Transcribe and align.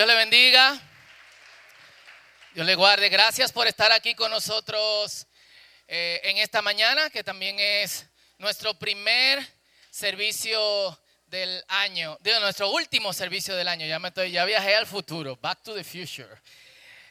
Dios 0.00 0.08
le 0.08 0.14
bendiga. 0.14 0.80
Dios 2.54 2.66
le 2.66 2.74
guarde. 2.74 3.10
Gracias 3.10 3.52
por 3.52 3.66
estar 3.66 3.92
aquí 3.92 4.14
con 4.14 4.30
nosotros 4.30 5.26
eh, 5.86 6.22
en 6.24 6.38
esta 6.38 6.62
mañana, 6.62 7.10
que 7.10 7.22
también 7.22 7.60
es 7.60 8.06
nuestro 8.38 8.72
primer 8.72 9.46
servicio 9.90 10.98
del 11.26 11.62
año, 11.68 12.16
digo, 12.22 12.40
nuestro 12.40 12.70
último 12.70 13.12
servicio 13.12 13.54
del 13.54 13.68
año. 13.68 13.84
Ya, 13.84 13.98
me 13.98 14.08
estoy, 14.08 14.30
ya 14.30 14.46
viajé 14.46 14.74
al 14.74 14.86
futuro, 14.86 15.36
back 15.36 15.62
to 15.62 15.74
the 15.74 15.84
future. 15.84 16.34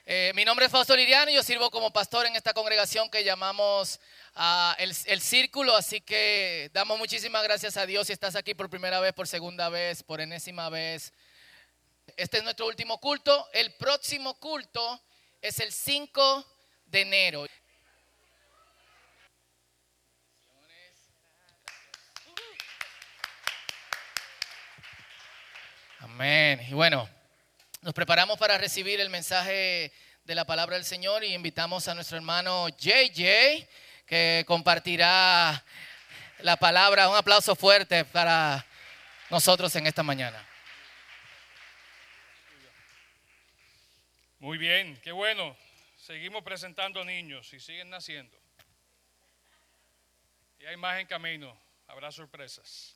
Eh, 0.04 0.32
mi 0.34 0.44
nombre 0.44 0.66
es 0.66 0.72
Fausto 0.72 0.96
Liriano 0.96 1.30
y 1.30 1.36
yo 1.36 1.44
sirvo 1.44 1.70
como 1.70 1.94
pastor 1.94 2.26
en 2.26 2.36
esta 2.36 2.54
congregación 2.54 3.08
que 3.12 3.24
llamamos 3.24 4.00
ah, 4.34 4.76
el, 4.80 4.96
el, 5.06 5.22
Círculo. 5.22 5.76
Así 5.76 6.02
que 6.02 6.72
damos 6.74 6.98
muchísimas 6.98 7.44
gracias 7.44 7.78
a 7.78 7.86
Dios 7.86 8.08
si 8.08 8.14
estás 8.14 8.36
aquí 8.36 8.56
por 8.56 8.68
primera 8.68 9.00
vez, 9.00 9.14
por 9.14 9.28
segunda 9.28 9.70
vez, 9.70 10.02
por 10.02 10.22
enésima 10.22 10.70
vez. 10.70 11.14
Este 12.18 12.38
es 12.38 12.44
nuestro 12.44 12.68
último 12.68 13.00
culto. 13.00 13.48
El 13.54 13.74
próximo 13.74 14.36
culto 14.40 15.02
es 15.42 15.60
el 15.60 15.72
5 15.72 16.46
de 16.86 17.02
enero. 17.02 17.46
Amén. 26.00 26.66
Y 26.70 26.74
bueno, 26.74 27.10
nos 27.82 27.94
preparamos 27.94 28.38
para 28.38 28.58
recibir 28.58 29.00
el 29.00 29.10
mensaje 29.10 29.92
de 30.24 30.36
la 30.36 30.46
palabra 30.46 30.76
del 30.76 30.86
Señor 30.86 31.24
y 31.24 31.34
invitamos 31.34 31.88
a 31.88 31.96
nuestro 31.96 32.18
hermano 32.18 32.70
JJ 32.70 33.68
que 34.06 34.44
compartirá 34.48 35.64
la 36.40 36.58
palabra. 36.58 37.10
Un 37.10 37.16
aplauso 37.16 37.56
fuerte 37.56 38.06
para 38.06 38.66
nosotros 39.30 39.76
en 39.76 39.88
esta 39.88 40.04
mañana. 40.04 40.49
Muy 44.42 44.58
bien, 44.58 44.98
qué 45.04 45.12
bueno. 45.12 45.54
Seguimos 45.98 46.46
presentando 46.46 47.04
niños 47.04 47.52
y 47.52 47.60
siguen 47.60 47.90
naciendo. 47.90 48.40
Y 50.60 50.66
hay 50.66 50.78
más 50.78 50.98
en 50.98 51.08
camino, 51.08 51.60
habrá 51.88 52.10
sorpresas. 52.10 52.96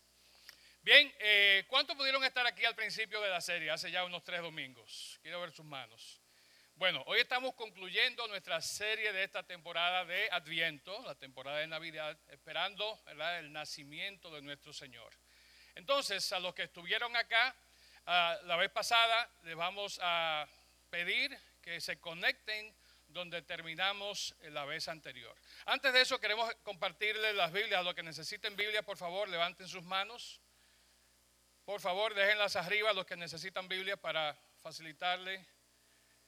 Bien, 0.83 1.13
eh, 1.19 1.65
¿cuántos 1.67 1.97
pudieron 1.97 2.23
estar 2.23 2.47
aquí 2.47 2.63
al 2.63 2.75
principio 2.75 3.19
de 3.19 3.29
la 3.29 3.41
serie, 3.41 3.69
hace 3.71 3.91
ya 3.91 4.05
unos 4.05 4.23
tres 4.23 4.41
domingos? 4.41 5.19
Quiero 5.21 5.41
ver 5.41 5.51
sus 5.51 5.65
manos. 5.65 6.21
Bueno, 6.75 7.03
hoy 7.07 7.19
estamos 7.19 7.55
concluyendo 7.55 8.25
nuestra 8.29 8.61
serie 8.61 9.11
de 9.11 9.25
esta 9.25 9.43
temporada 9.43 10.05
de 10.05 10.29
Adviento, 10.31 10.97
la 11.05 11.15
temporada 11.15 11.57
de 11.57 11.67
Navidad, 11.67 12.17
esperando 12.29 13.01
el 13.07 13.51
nacimiento 13.51 14.33
de 14.33 14.41
nuestro 14.41 14.71
Señor. 14.71 15.11
Entonces, 15.75 16.31
a 16.31 16.39
los 16.39 16.55
que 16.55 16.63
estuvieron 16.63 17.13
acá 17.17 17.53
uh, 18.07 18.45
la 18.45 18.55
vez 18.55 18.71
pasada, 18.71 19.29
les 19.43 19.57
vamos 19.57 19.99
a 20.01 20.47
pedir 20.93 21.35
que 21.63 21.81
se 21.81 21.99
conecten 21.99 22.71
donde 23.07 23.41
terminamos 23.41 24.35
la 24.51 24.63
vez 24.63 24.87
anterior. 24.87 25.35
Antes 25.65 25.91
de 25.91 26.01
eso 26.01 26.19
queremos 26.19 26.53
compartirles 26.61 27.33
las 27.33 27.51
Biblias. 27.51 27.79
A 27.79 27.83
los 27.83 27.95
que 27.95 28.03
necesiten 28.03 28.55
Biblia, 28.55 28.83
por 28.83 28.95
favor, 28.95 29.27
levanten 29.27 29.67
sus 29.67 29.83
manos. 29.83 30.39
Por 31.65 31.81
favor, 31.81 32.13
déjenlas 32.13 32.55
arriba 32.57 32.93
los 32.93 33.07
que 33.07 33.15
necesitan 33.15 33.67
Biblia 33.67 33.97
para 33.97 34.37
facilitarle 34.61 35.43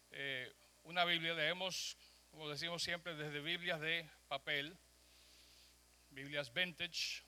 eh, 0.09 0.51
una 0.85 1.05
Biblia. 1.05 1.35
Leemos, 1.35 1.95
como 2.31 2.49
decimos 2.49 2.81
siempre, 2.81 3.13
desde 3.13 3.41
Biblias 3.41 3.79
de 3.79 4.09
papel, 4.27 4.75
Biblias 6.09 6.51
vintage, 6.51 7.21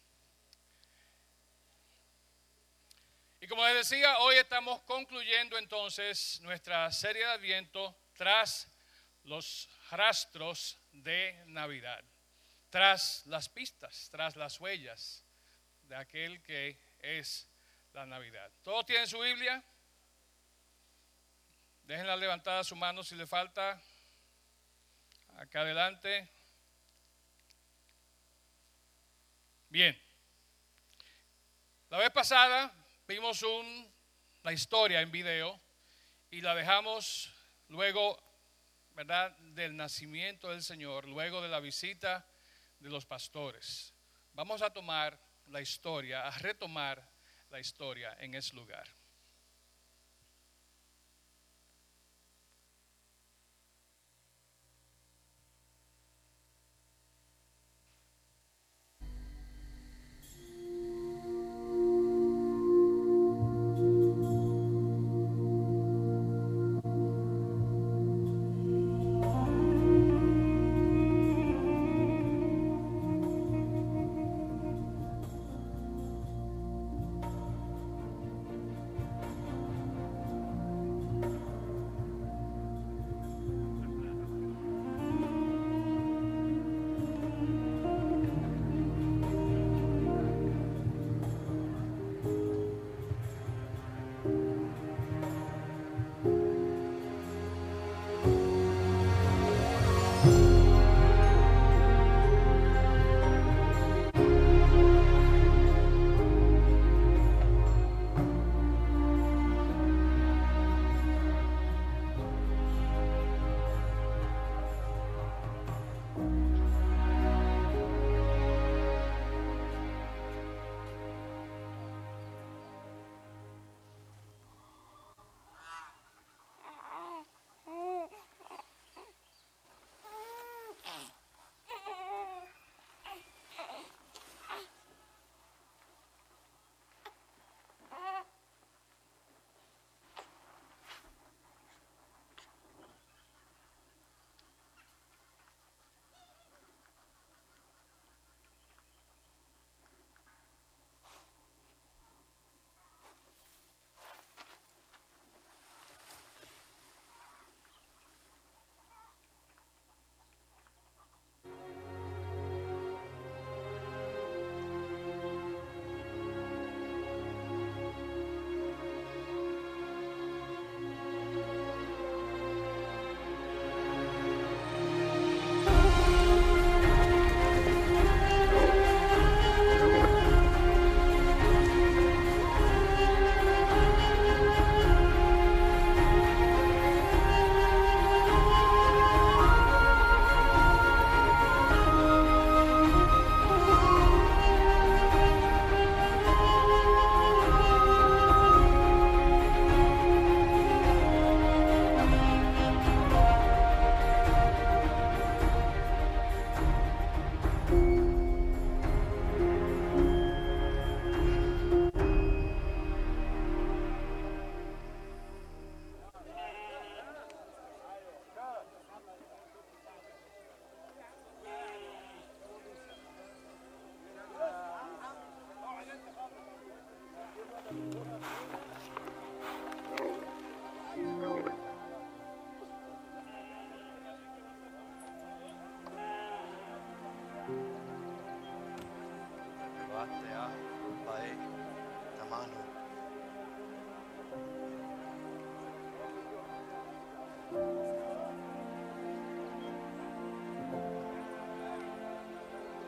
Y 3.39 3.47
como 3.47 3.63
les 3.67 3.75
decía, 3.75 4.17
hoy 4.19 4.35
estamos 4.35 4.81
concluyendo 4.81 5.59
entonces 5.59 6.39
nuestra 6.41 6.91
serie 6.91 7.23
de 7.23 7.31
Adviento 7.31 7.95
tras 8.15 8.67
los 9.25 9.69
rastros 9.91 10.79
de 10.91 11.43
Navidad, 11.45 12.03
tras 12.71 13.23
las 13.27 13.47
pistas, 13.47 14.09
tras 14.09 14.35
las 14.35 14.59
huellas 14.59 15.23
de 15.83 15.95
aquel 15.95 16.41
que 16.41 16.79
es 16.99 17.47
la 17.93 18.07
Navidad. 18.07 18.51
¿Todos 18.63 18.87
tienen 18.87 19.07
su 19.07 19.19
Biblia? 19.19 19.63
Déjenla 21.83 22.15
levantada 22.15 22.63
su 22.63 22.75
mano 22.75 23.03
si 23.03 23.13
le 23.15 23.27
falta. 23.27 23.79
Acá 25.37 25.61
adelante. 25.61 26.27
Bien. 29.69 30.01
La 31.89 31.99
vez 31.99 32.09
pasada 32.09 32.73
vimos 33.07 33.41
un, 33.41 33.89
la 34.43 34.51
historia 34.51 34.99
en 34.99 35.11
video 35.11 35.57
y 36.29 36.41
la 36.41 36.53
dejamos 36.53 37.31
luego, 37.69 38.21
¿verdad?, 38.95 39.31
del 39.37 39.77
nacimiento 39.77 40.49
del 40.49 40.61
Señor, 40.61 41.07
luego 41.07 41.41
de 41.41 41.47
la 41.47 41.61
visita 41.61 42.27
de 42.79 42.89
los 42.89 43.05
pastores. 43.05 43.93
Vamos 44.33 44.61
a 44.61 44.71
tomar 44.71 45.17
la 45.47 45.61
historia, 45.61 46.27
a 46.27 46.31
retomar 46.39 47.01
la 47.49 47.61
historia 47.61 48.15
en 48.19 48.35
ese 48.35 48.55
lugar. 48.55 48.96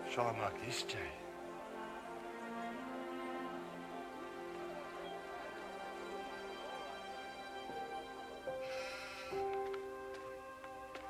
شاء 0.10 0.30
الله 0.30 0.42
معك 0.42 0.64
يشجعي 0.68 1.12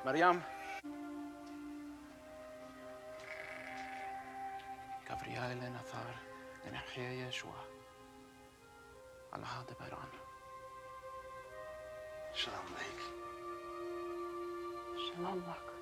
مريم 0.06 0.42
كبرياء 5.08 5.52
لنا 5.52 5.78
ثار 5.78 6.14
لنا 6.66 6.78
حياة 6.78 7.28
يشوى 7.28 7.52
على 9.32 9.44
هذا 9.46 9.74
بران. 9.80 10.08
شلون 12.34 12.66
بك 12.76 13.00
شلون 14.96 15.40
بك 15.40 15.79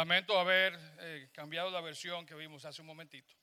Lamento 0.00 0.40
haber 0.40 0.80
eh, 1.00 1.28
cambiado 1.30 1.70
la 1.70 1.82
versión 1.82 2.24
que 2.24 2.34
vimos 2.34 2.64
hace 2.64 2.80
un 2.80 2.86
momentito. 2.86 3.34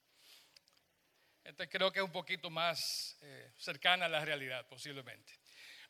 Este 1.43 1.70
creo 1.70 1.91
que 1.91 2.00
es 2.00 2.03
un 2.03 2.12
poquito 2.12 2.50
más 2.50 3.15
eh, 3.22 3.51
cercana 3.58 4.08
a 4.08 4.10
la 4.10 4.25
realidad, 4.25 4.65
posiblemente. 4.67 5.34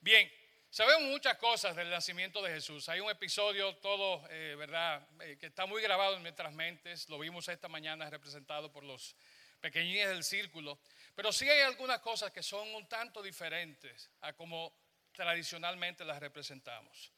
Bien, 0.01 0.29
sabemos 0.69 1.03
muchas 1.03 1.37
cosas 1.37 1.73
del 1.73 1.89
nacimiento 1.89 2.41
de 2.41 2.51
Jesús. 2.51 2.89
Hay 2.89 2.99
un 2.99 3.09
episodio 3.09 3.77
todo, 3.77 4.27
eh, 4.29 4.55
¿verdad?, 4.57 5.07
que 5.39 5.45
está 5.45 5.65
muy 5.65 5.81
grabado 5.81 6.17
en 6.17 6.23
nuestras 6.23 6.51
mentes. 6.51 7.07
Lo 7.07 7.17
vimos 7.17 7.47
esta 7.47 7.69
mañana 7.69 8.09
representado 8.09 8.69
por 8.69 8.83
los 8.83 9.15
pequeñines 9.61 10.09
del 10.09 10.25
círculo. 10.25 10.77
Pero 11.15 11.31
sí 11.31 11.47
hay 11.47 11.61
algunas 11.61 12.01
cosas 12.01 12.33
que 12.33 12.43
son 12.43 12.75
un 12.75 12.89
tanto 12.89 13.23
diferentes 13.23 14.11
a 14.19 14.33
como 14.33 14.73
tradicionalmente 15.13 16.03
las 16.03 16.19
representamos. 16.19 17.13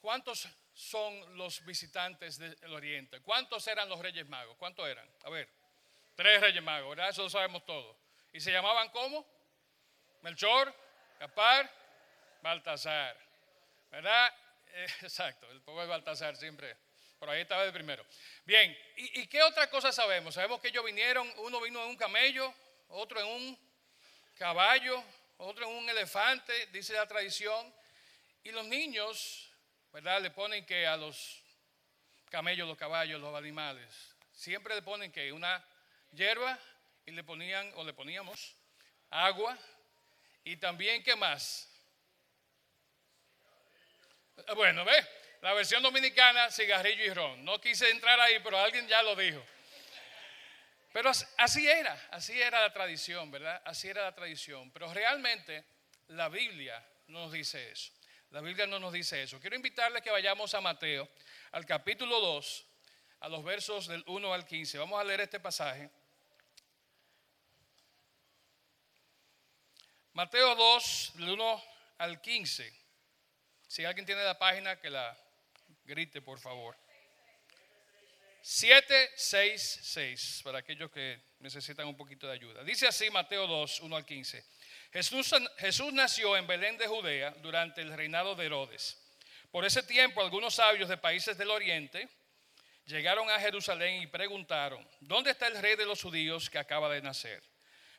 ¿Cuántos 0.00 0.48
son 0.80 1.36
los 1.36 1.64
visitantes 1.66 2.38
del 2.38 2.72
Oriente? 2.72 3.20
¿Cuántos 3.20 3.66
eran 3.66 3.88
los 3.88 4.00
Reyes 4.00 4.26
Magos? 4.28 4.56
¿Cuántos 4.56 4.88
eran? 4.88 5.06
A 5.24 5.30
ver, 5.30 5.48
tres 6.14 6.40
Reyes 6.40 6.62
Magos, 6.62 6.90
¿verdad? 6.90 7.10
Eso 7.10 7.22
lo 7.22 7.30
sabemos 7.30 7.66
todos. 7.66 7.96
¿Y 8.32 8.40
se 8.40 8.50
llamaban 8.50 8.88
cómo? 8.88 9.26
Melchor, 10.22 10.74
Gaspar, 11.18 11.70
Baltasar. 12.42 13.16
¿Verdad? 13.90 14.34
Eh, 14.72 14.86
exacto, 15.02 15.50
el 15.50 15.60
pobre 15.60 15.86
Baltasar 15.86 16.34
siempre. 16.36 16.74
Por 17.18 17.28
ahí 17.28 17.42
estaba 17.42 17.66
de 17.66 17.72
primero. 17.72 18.02
Bien, 18.46 18.74
¿y, 18.96 19.20
y 19.20 19.26
qué 19.26 19.42
otra 19.42 19.68
cosa 19.68 19.92
sabemos? 19.92 20.34
Sabemos 20.34 20.60
que 20.60 20.68
ellos 20.68 20.84
vinieron, 20.84 21.30
uno 21.36 21.60
vino 21.60 21.82
en 21.82 21.90
un 21.90 21.96
camello, 21.96 22.54
otro 22.88 23.20
en 23.20 23.26
un 23.26 23.58
caballo, 24.38 25.04
otro 25.36 25.68
en 25.68 25.76
un 25.76 25.90
elefante, 25.90 26.68
dice 26.68 26.94
la 26.94 27.06
tradición. 27.06 27.74
Y 28.42 28.50
los 28.52 28.64
niños, 28.64 29.49
¿verdad? 29.92 30.20
Le 30.20 30.30
ponen 30.30 30.64
que 30.66 30.86
a 30.86 30.96
los 30.96 31.42
camellos, 32.30 32.68
los 32.68 32.76
caballos, 32.78 33.20
los 33.20 33.34
animales, 33.34 33.88
siempre 34.32 34.74
le 34.74 34.82
ponen 34.82 35.10
que 35.12 35.32
una 35.32 35.64
hierba 36.12 36.58
y 37.06 37.10
le 37.12 37.24
ponían, 37.24 37.72
o 37.76 37.84
le 37.84 37.92
poníamos, 37.92 38.54
agua 39.10 39.56
y 40.44 40.56
también, 40.56 41.02
¿qué 41.02 41.16
más? 41.16 41.68
Eh, 44.36 44.54
Bueno, 44.54 44.84
¿ve? 44.84 44.92
La 45.42 45.54
versión 45.54 45.82
dominicana, 45.82 46.50
cigarrillo 46.50 47.04
y 47.04 47.10
ron. 47.14 47.44
No 47.44 47.60
quise 47.60 47.88
entrar 47.90 48.20
ahí, 48.20 48.38
pero 48.40 48.58
alguien 48.58 48.86
ya 48.86 49.02
lo 49.02 49.16
dijo. 49.16 49.42
Pero 50.92 51.08
as- 51.10 51.26
así 51.38 51.66
era, 51.68 51.94
así 52.10 52.40
era 52.40 52.60
la 52.60 52.72
tradición, 52.72 53.30
¿verdad? 53.30 53.62
Así 53.64 53.88
era 53.88 54.02
la 54.02 54.14
tradición. 54.14 54.70
Pero 54.72 54.92
realmente 54.92 55.64
la 56.08 56.28
Biblia 56.28 56.84
no 57.06 57.20
nos 57.24 57.32
dice 57.32 57.70
eso. 57.70 57.92
La 58.30 58.40
Biblia 58.40 58.66
no 58.66 58.78
nos 58.78 58.92
dice 58.92 59.22
eso. 59.22 59.40
Quiero 59.40 59.56
invitarles 59.56 60.02
que 60.02 60.10
vayamos 60.10 60.54
a 60.54 60.60
Mateo, 60.60 61.08
al 61.50 61.66
capítulo 61.66 62.20
2, 62.20 62.66
a 63.20 63.28
los 63.28 63.42
versos 63.42 63.88
del 63.88 64.04
1 64.06 64.32
al 64.32 64.46
15. 64.46 64.78
Vamos 64.78 65.00
a 65.00 65.04
leer 65.04 65.22
este 65.22 65.40
pasaje. 65.40 65.90
Mateo 70.12 70.54
2, 70.54 71.12
del 71.14 71.30
1 71.30 71.64
al 71.98 72.20
15. 72.20 72.72
Si 73.66 73.84
alguien 73.84 74.06
tiene 74.06 74.22
la 74.22 74.38
página, 74.38 74.80
que 74.80 74.90
la 74.90 75.18
grite, 75.84 76.22
por 76.22 76.38
favor. 76.38 76.78
766, 78.42 80.42
para 80.44 80.60
aquellos 80.60 80.90
que 80.90 81.20
necesitan 81.40 81.86
un 81.86 81.96
poquito 81.96 82.28
de 82.28 82.34
ayuda. 82.34 82.62
Dice 82.64 82.86
así 82.86 83.10
Mateo 83.10 83.46
2, 83.46 83.80
1 83.80 83.96
al 83.96 84.06
15. 84.06 84.44
Jesús, 84.92 85.32
Jesús 85.58 85.92
nació 85.92 86.36
en 86.36 86.46
Belén 86.46 86.76
de 86.76 86.86
Judea 86.86 87.30
durante 87.42 87.80
el 87.80 87.92
reinado 87.96 88.34
de 88.34 88.46
Herodes. 88.46 88.98
Por 89.50 89.64
ese 89.64 89.82
tiempo, 89.82 90.20
algunos 90.20 90.54
sabios 90.54 90.88
de 90.88 90.96
países 90.96 91.38
del 91.38 91.50
oriente 91.50 92.08
llegaron 92.86 93.30
a 93.30 93.38
Jerusalén 93.38 94.02
y 94.02 94.06
preguntaron, 94.06 94.86
¿dónde 95.00 95.30
está 95.30 95.46
el 95.46 95.60
rey 95.60 95.76
de 95.76 95.86
los 95.86 96.02
judíos 96.02 96.50
que 96.50 96.58
acaba 96.58 96.88
de 96.88 97.02
nacer? 97.02 97.42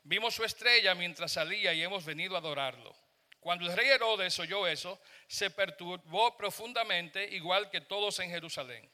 Vimos 0.04 0.34
su 0.34 0.44
estrella 0.44 0.94
mientras 0.94 1.32
salía 1.32 1.72
y 1.72 1.82
hemos 1.82 2.04
venido 2.04 2.34
a 2.34 2.40
adorarlo. 2.40 2.94
Cuando 3.40 3.68
el 3.70 3.76
rey 3.76 3.88
Herodes 3.88 4.38
oyó 4.38 4.66
eso, 4.66 5.00
se 5.26 5.50
perturbó 5.50 6.36
profundamente, 6.36 7.24
igual 7.34 7.70
que 7.70 7.80
todos 7.80 8.18
en 8.20 8.30
Jerusalén. 8.30 8.88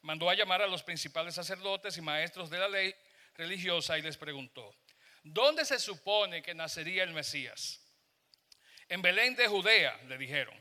Mandó 0.00 0.28
a 0.28 0.34
llamar 0.34 0.62
a 0.62 0.66
los 0.66 0.82
principales 0.82 1.34
sacerdotes 1.34 1.96
y 1.96 2.00
maestros 2.00 2.50
de 2.50 2.58
la 2.58 2.68
ley 2.68 2.94
religiosa 3.34 3.98
y 3.98 4.02
les 4.02 4.16
preguntó, 4.16 4.74
¿dónde 5.22 5.64
se 5.64 5.78
supone 5.78 6.42
que 6.42 6.54
nacería 6.54 7.02
el 7.02 7.12
Mesías? 7.12 7.80
En 8.88 9.02
Belén 9.02 9.34
de 9.36 9.48
Judea, 9.48 9.98
le 10.08 10.18
dijeron, 10.18 10.54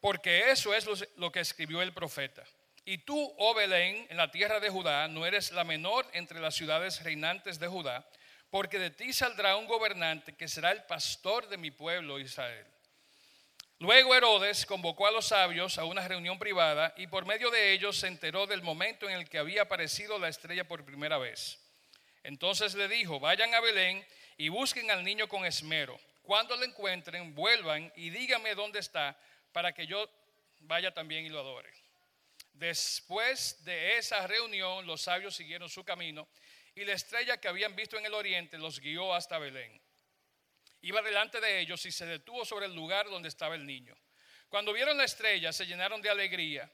porque 0.00 0.50
eso 0.50 0.74
es 0.74 0.86
lo- 1.16 1.32
que 1.32 1.40
escribió 1.40 1.82
el 1.82 1.92
profeta. 1.92 2.44
Y 2.84 2.98
tú, 2.98 3.34
oh 3.36 3.54
Belén, 3.54 4.06
en 4.08 4.16
la 4.16 4.30
tierra 4.30 4.60
de 4.60 4.70
Judá, 4.70 5.08
no 5.08 5.26
eres 5.26 5.52
la 5.52 5.64
menor 5.64 6.08
entre 6.12 6.40
las 6.40 6.54
ciudades 6.54 7.02
reinantes 7.02 7.58
de 7.58 7.66
Judá, 7.66 8.08
porque 8.50 8.78
de 8.78 8.90
ti 8.90 9.12
saldrá 9.12 9.56
un 9.56 9.66
gobernante 9.66 10.34
que 10.34 10.48
será 10.48 10.70
el 10.70 10.84
pastor 10.84 11.48
de 11.48 11.58
mi 11.58 11.70
pueblo 11.70 12.18
Israel. 12.18 12.66
Luego 13.80 14.14
Herodes 14.14 14.64
convocó 14.66 15.06
a 15.06 15.10
los 15.10 15.26
sabios 15.26 15.78
a 15.78 15.84
una 15.84 16.06
reunión 16.08 16.38
privada 16.38 16.94
y 16.96 17.06
por 17.06 17.26
medio 17.26 17.50
de 17.50 17.72
ellos 17.72 17.96
se 17.98 18.08
enteró 18.08 18.46
del 18.46 18.62
momento 18.62 19.08
en 19.08 19.16
el 19.16 19.28
que 19.28 19.38
había 19.38 19.62
aparecido 19.62 20.18
la 20.18 20.28
estrella 20.28 20.66
por 20.66 20.84
primera 20.84 21.18
vez. 21.18 21.58
Entonces 22.28 22.74
le 22.74 22.88
dijo, 22.88 23.18
vayan 23.18 23.54
a 23.54 23.60
Belén 23.60 24.06
y 24.36 24.50
busquen 24.50 24.90
al 24.90 25.02
niño 25.02 25.26
con 25.28 25.46
esmero. 25.46 25.98
Cuando 26.20 26.58
lo 26.58 26.64
encuentren, 26.64 27.34
vuelvan 27.34 27.90
y 27.96 28.10
díganme 28.10 28.54
dónde 28.54 28.80
está 28.80 29.18
para 29.50 29.72
que 29.72 29.86
yo 29.86 30.06
vaya 30.60 30.92
también 30.92 31.24
y 31.24 31.30
lo 31.30 31.40
adore. 31.40 31.72
Después 32.52 33.64
de 33.64 33.96
esa 33.96 34.26
reunión, 34.26 34.86
los 34.86 35.00
sabios 35.00 35.36
siguieron 35.36 35.70
su 35.70 35.82
camino 35.84 36.28
y 36.74 36.84
la 36.84 36.92
estrella 36.92 37.40
que 37.40 37.48
habían 37.48 37.74
visto 37.74 37.96
en 37.96 38.04
el 38.04 38.12
oriente 38.12 38.58
los 38.58 38.78
guió 38.78 39.14
hasta 39.14 39.38
Belén. 39.38 39.80
Iba 40.82 41.00
delante 41.00 41.40
de 41.40 41.60
ellos 41.60 41.86
y 41.86 41.90
se 41.90 42.04
detuvo 42.04 42.44
sobre 42.44 42.66
el 42.66 42.74
lugar 42.74 43.08
donde 43.08 43.30
estaba 43.30 43.54
el 43.54 43.64
niño. 43.64 43.96
Cuando 44.50 44.74
vieron 44.74 44.98
la 44.98 45.04
estrella, 45.04 45.50
se 45.50 45.64
llenaron 45.64 46.02
de 46.02 46.10
alegría. 46.10 46.70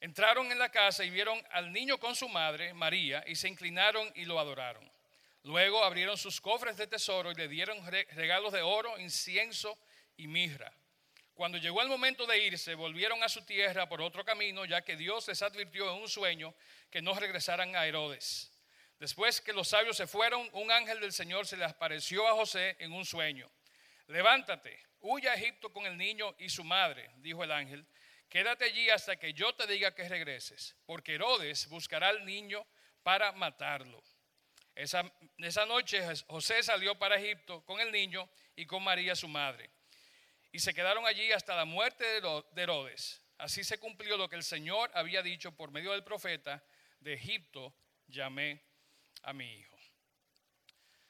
Entraron 0.00 0.52
en 0.52 0.58
la 0.58 0.70
casa 0.70 1.04
y 1.04 1.10
vieron 1.10 1.42
al 1.50 1.72
niño 1.72 1.98
con 1.98 2.14
su 2.14 2.28
madre, 2.28 2.74
María, 2.74 3.24
y 3.26 3.34
se 3.34 3.48
inclinaron 3.48 4.10
y 4.14 4.24
lo 4.24 4.38
adoraron. 4.38 4.90
Luego 5.42 5.82
abrieron 5.84 6.18
sus 6.18 6.40
cofres 6.40 6.76
de 6.76 6.86
tesoro 6.86 7.30
y 7.30 7.34
le 7.34 7.48
dieron 7.48 7.78
regalos 7.86 8.52
de 8.52 8.62
oro, 8.62 8.98
incienso 8.98 9.78
y 10.16 10.26
mirra. 10.26 10.72
Cuando 11.34 11.58
llegó 11.58 11.82
el 11.82 11.88
momento 11.88 12.26
de 12.26 12.38
irse, 12.38 12.74
volvieron 12.74 13.22
a 13.22 13.28
su 13.28 13.44
tierra 13.44 13.88
por 13.88 14.00
otro 14.00 14.24
camino, 14.24 14.64
ya 14.64 14.82
que 14.82 14.96
Dios 14.96 15.28
les 15.28 15.42
advirtió 15.42 15.90
en 15.94 16.00
un 16.00 16.08
sueño 16.08 16.54
que 16.90 17.02
no 17.02 17.14
regresaran 17.14 17.76
a 17.76 17.86
Herodes. 17.86 18.50
Después 18.98 19.40
que 19.42 19.52
los 19.52 19.68
sabios 19.68 19.96
se 19.96 20.06
fueron, 20.06 20.48
un 20.52 20.70
ángel 20.70 20.98
del 20.98 21.12
Señor 21.12 21.46
se 21.46 21.56
le 21.56 21.64
apareció 21.64 22.26
a 22.26 22.32
José 22.32 22.76
en 22.78 22.92
un 22.92 23.04
sueño. 23.04 23.50
Levántate, 24.06 24.82
huye 25.00 25.28
a 25.28 25.34
Egipto 25.34 25.70
con 25.72 25.84
el 25.84 25.98
niño 25.98 26.34
y 26.38 26.48
su 26.48 26.64
madre, 26.64 27.10
dijo 27.18 27.44
el 27.44 27.52
ángel. 27.52 27.86
Quédate 28.28 28.64
allí 28.64 28.90
hasta 28.90 29.16
que 29.16 29.32
yo 29.32 29.54
te 29.54 29.66
diga 29.66 29.94
que 29.94 30.08
regreses, 30.08 30.76
porque 30.84 31.14
Herodes 31.14 31.68
buscará 31.68 32.08
al 32.08 32.24
niño 32.24 32.66
para 33.02 33.32
matarlo. 33.32 34.02
Esa, 34.74 35.10
esa 35.38 35.64
noche 35.64 36.02
José 36.26 36.62
salió 36.62 36.98
para 36.98 37.16
Egipto 37.16 37.64
con 37.64 37.80
el 37.80 37.90
niño 37.90 38.28
y 38.56 38.66
con 38.66 38.82
María 38.82 39.14
su 39.14 39.28
madre. 39.28 39.70
Y 40.52 40.58
se 40.58 40.74
quedaron 40.74 41.06
allí 41.06 41.32
hasta 41.32 41.54
la 41.56 41.64
muerte 41.64 42.04
de 42.20 42.62
Herodes. 42.62 43.22
Así 43.38 43.64
se 43.64 43.78
cumplió 43.78 44.16
lo 44.16 44.28
que 44.28 44.36
el 44.36 44.42
Señor 44.42 44.90
había 44.94 45.22
dicho 45.22 45.52
por 45.52 45.70
medio 45.70 45.92
del 45.92 46.04
profeta, 46.04 46.62
de 47.00 47.14
Egipto 47.14 47.74
llamé 48.06 48.62
a 49.22 49.32
mi 49.32 49.54
hijo. 49.54 49.76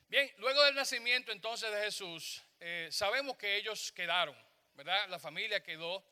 Bien, 0.09 0.31
luego 0.39 0.63
del 0.65 0.75
nacimiento 0.75 1.33
entonces 1.33 1.71
de 1.73 1.81
Jesús, 1.83 2.43
eh, 2.61 2.89
sabemos 2.91 3.37
que 3.37 3.57
ellos 3.57 3.91
quedaron, 3.93 4.37
¿verdad? 4.75 5.09
La 5.09 5.19
familia 5.19 5.63
quedó 5.63 6.05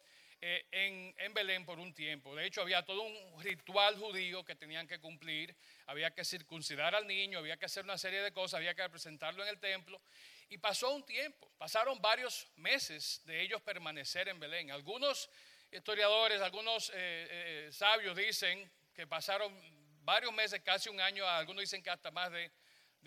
eh, 0.46 1.14
en, 1.16 1.32
Belén 1.32 1.64
por 1.64 1.78
un 1.78 1.94
tiempo. 1.94 2.36
De 2.36 2.44
hecho, 2.44 2.60
había 2.60 2.84
todo 2.84 3.00
un 3.00 3.42
ritual 3.42 3.96
judío 3.96 4.44
que 4.44 4.54
tenían 4.54 4.86
que 4.86 4.98
cumplir. 5.00 5.56
Había 5.86 6.10
que 6.10 6.22
circuncidar 6.22 6.94
al 6.94 7.06
niño, 7.06 7.38
había 7.38 7.56
que 7.56 7.64
hacer 7.64 7.82
una 7.82 7.96
serie 7.96 8.20
de 8.20 8.30
cosas, 8.30 8.58
había 8.58 8.74
que 8.74 8.86
presentarlo 8.90 9.42
en 9.42 9.48
el 9.48 9.58
templo. 9.58 9.98
Y 10.50 10.58
pasó 10.58 10.94
un 10.94 11.02
tiempo, 11.02 11.50
pasaron 11.56 11.98
varios 12.02 12.46
meses 12.56 13.22
de 13.24 13.40
ellos 13.40 13.62
permanecer 13.62 14.28
en 14.28 14.38
Belén. 14.38 14.70
Algunos 14.70 15.30
historiadores, 15.72 16.42
algunos 16.42 16.92
eh, 16.94 17.70
sabios 17.72 18.14
dicen 18.14 18.70
que 18.92 19.06
pasaron 19.06 19.50
varios 20.02 20.34
meses, 20.34 20.60
casi 20.62 20.90
un 20.90 21.00
año, 21.00 21.26
algunos 21.26 21.62
dicen 21.62 21.82
que 21.82 21.88
hasta 21.88 22.10
más 22.10 22.30
de, 22.30 22.52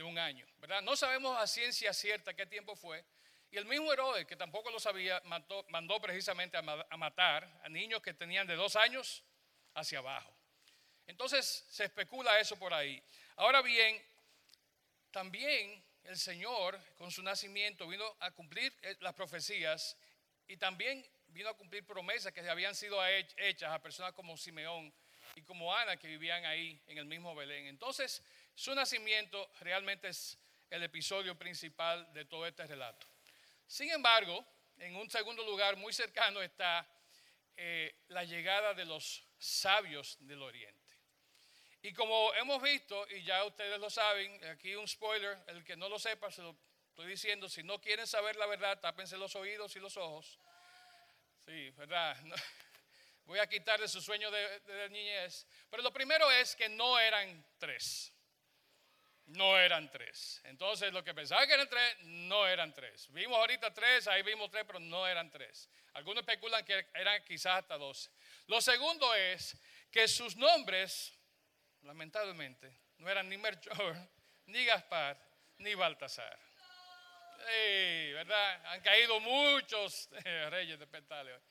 un 0.03 0.17
año. 0.17 0.47
No 0.83 0.95
sabemos 0.95 1.37
a 1.39 1.45
ciencia 1.45 1.93
cierta 1.93 2.33
qué 2.33 2.47
tiempo 2.47 2.75
fue. 2.75 3.03
Y 3.51 3.57
el 3.57 3.65
mismo 3.65 3.91
Herodes, 3.93 4.25
que 4.25 4.35
tampoco 4.35 4.69
lo 4.71 4.79
sabía, 4.79 5.21
mandó, 5.25 6.01
precisamente 6.01 6.57
a, 6.57 6.97
matar 6.97 7.61
a 7.63 7.69
niños 7.69 8.01
que 8.01 8.13
tenían 8.13 8.45
de 8.45 8.55
dos 8.55 8.75
años 8.75 9.23
hacia 9.73 9.99
abajo. 9.99 10.33
Entonces 11.05 11.65
se 11.69 11.85
especula 11.85 12.39
eso 12.39 12.57
por 12.57 12.73
ahí. 12.73 13.01
Ahora 13.37 13.61
bien, 13.61 14.01
también 15.11 15.81
el 16.03 16.17
Señor 16.17 16.77
con 16.97 17.09
su 17.11 17.23
nacimiento 17.23 17.87
vino 17.87 18.15
a 18.19 18.31
cumplir 18.31 18.73
eh, 18.81 18.97
las 18.99 19.13
profecías 19.13 19.97
y 20.47 20.57
también 20.57 21.05
vino 21.27 21.49
a 21.49 21.53
cumplir 21.53 21.85
promesas 21.85 22.33
que 22.33 22.47
habían 22.49 22.75
sido 22.75 22.99
hechas 23.05 23.71
a 23.71 23.81
personas 23.81 24.13
como 24.13 24.37
Simeón 24.37 24.93
y 25.35 25.41
como 25.43 25.73
Ana 25.73 25.97
que 25.97 26.07
vivían 26.07 26.45
ahí 26.45 26.81
en 26.87 26.97
el 26.97 27.05
mismo 27.05 27.35
Belén. 27.35 27.67
Entonces, 27.67 28.23
su 28.55 28.73
nacimiento 28.75 29.49
realmente 29.59 30.09
es 30.09 30.37
el 30.69 30.83
episodio 30.83 31.37
principal 31.37 32.11
de 32.13 32.25
todo 32.25 32.45
este 32.45 32.65
relato. 32.65 33.07
Sin 33.67 33.91
embargo, 33.91 34.45
en 34.77 34.95
un 34.95 35.09
segundo 35.09 35.43
lugar 35.43 35.75
muy 35.75 35.93
cercano 35.93 36.41
está 36.41 36.87
eh, 37.55 38.03
la 38.07 38.23
llegada 38.23 38.73
de 38.73 38.85
los 38.85 39.23
sabios 39.37 40.17
del 40.21 40.41
Oriente. 40.41 40.95
Y 41.81 41.93
como 41.93 42.33
hemos 42.33 42.61
visto, 42.61 43.07
y 43.09 43.23
ya 43.23 43.43
ustedes 43.45 43.79
lo 43.79 43.89
saben, 43.89 44.43
aquí 44.45 44.75
un 44.75 44.87
spoiler, 44.87 45.37
el 45.47 45.63
que 45.63 45.75
no 45.75 45.89
lo 45.89 45.99
sepa, 45.99 46.31
se 46.31 46.41
lo 46.41 46.57
estoy 46.89 47.07
diciendo, 47.07 47.47
si 47.47 47.61
no 47.63 47.79
quieren 47.79 48.07
saber 48.07 48.35
la 48.35 48.47
verdad, 48.47 48.79
tápense 48.79 49.17
los 49.17 49.35
oídos 49.35 49.75
y 49.75 49.79
los 49.79 49.95
ojos. 49.97 50.39
Sí, 51.45 51.69
¿verdad? 51.71 52.17
voy 53.27 53.39
a 53.39 53.47
quitar 53.47 53.79
de 53.79 53.87
su 53.87 54.01
sueño 54.01 54.31
de, 54.31 54.89
niñez. 54.89 55.45
Pero 55.69 55.83
lo 55.83 55.93
primero 55.93 56.31
es 56.31 56.55
que 56.55 56.69
no 56.69 56.97
eran 56.99 57.45
tres. 57.59 58.13
No 59.27 59.57
eran 59.57 59.91
tres. 59.91 60.41
Entonces, 60.45 60.93
lo 60.93 61.03
que 61.03 61.13
pensaba 61.13 61.45
que 61.45 61.53
eran 61.53 61.67
tres, 61.69 61.97
no 62.03 62.47
eran 62.47 62.73
tres. 62.73 63.11
Vimos 63.11 63.37
ahorita 63.37 63.73
tres, 63.73 64.07
ahí 64.07 64.23
vimos 64.23 64.49
tres, 64.49 64.63
pero 64.65 64.79
no 64.79 65.05
eran 65.05 65.29
tres. 65.29 65.69
Algunos 65.93 66.21
especulan 66.21 66.63
que 66.63 66.87
eran 66.93 67.23
quizás 67.23 67.59
hasta 67.59 67.77
doce. 67.77 68.09
Lo 68.47 68.61
segundo 68.61 69.13
es 69.13 69.57
que 69.91 70.07
sus 70.07 70.35
nombres, 70.37 71.13
lamentablemente, 71.81 72.79
no 72.99 73.09
eran 73.09 73.27
ni 73.27 73.37
Melchor, 73.37 73.97
ni 74.45 74.63
Gaspar, 74.65 75.19
ni 75.57 75.75
Baltasar. 75.75 76.39
¿verdad? 78.13 78.65
Han 78.67 78.81
caído 78.81 79.19
muchos 79.19 80.09
reyes 80.49 80.79
de 80.79 80.87
Pentaleo. 80.87 81.41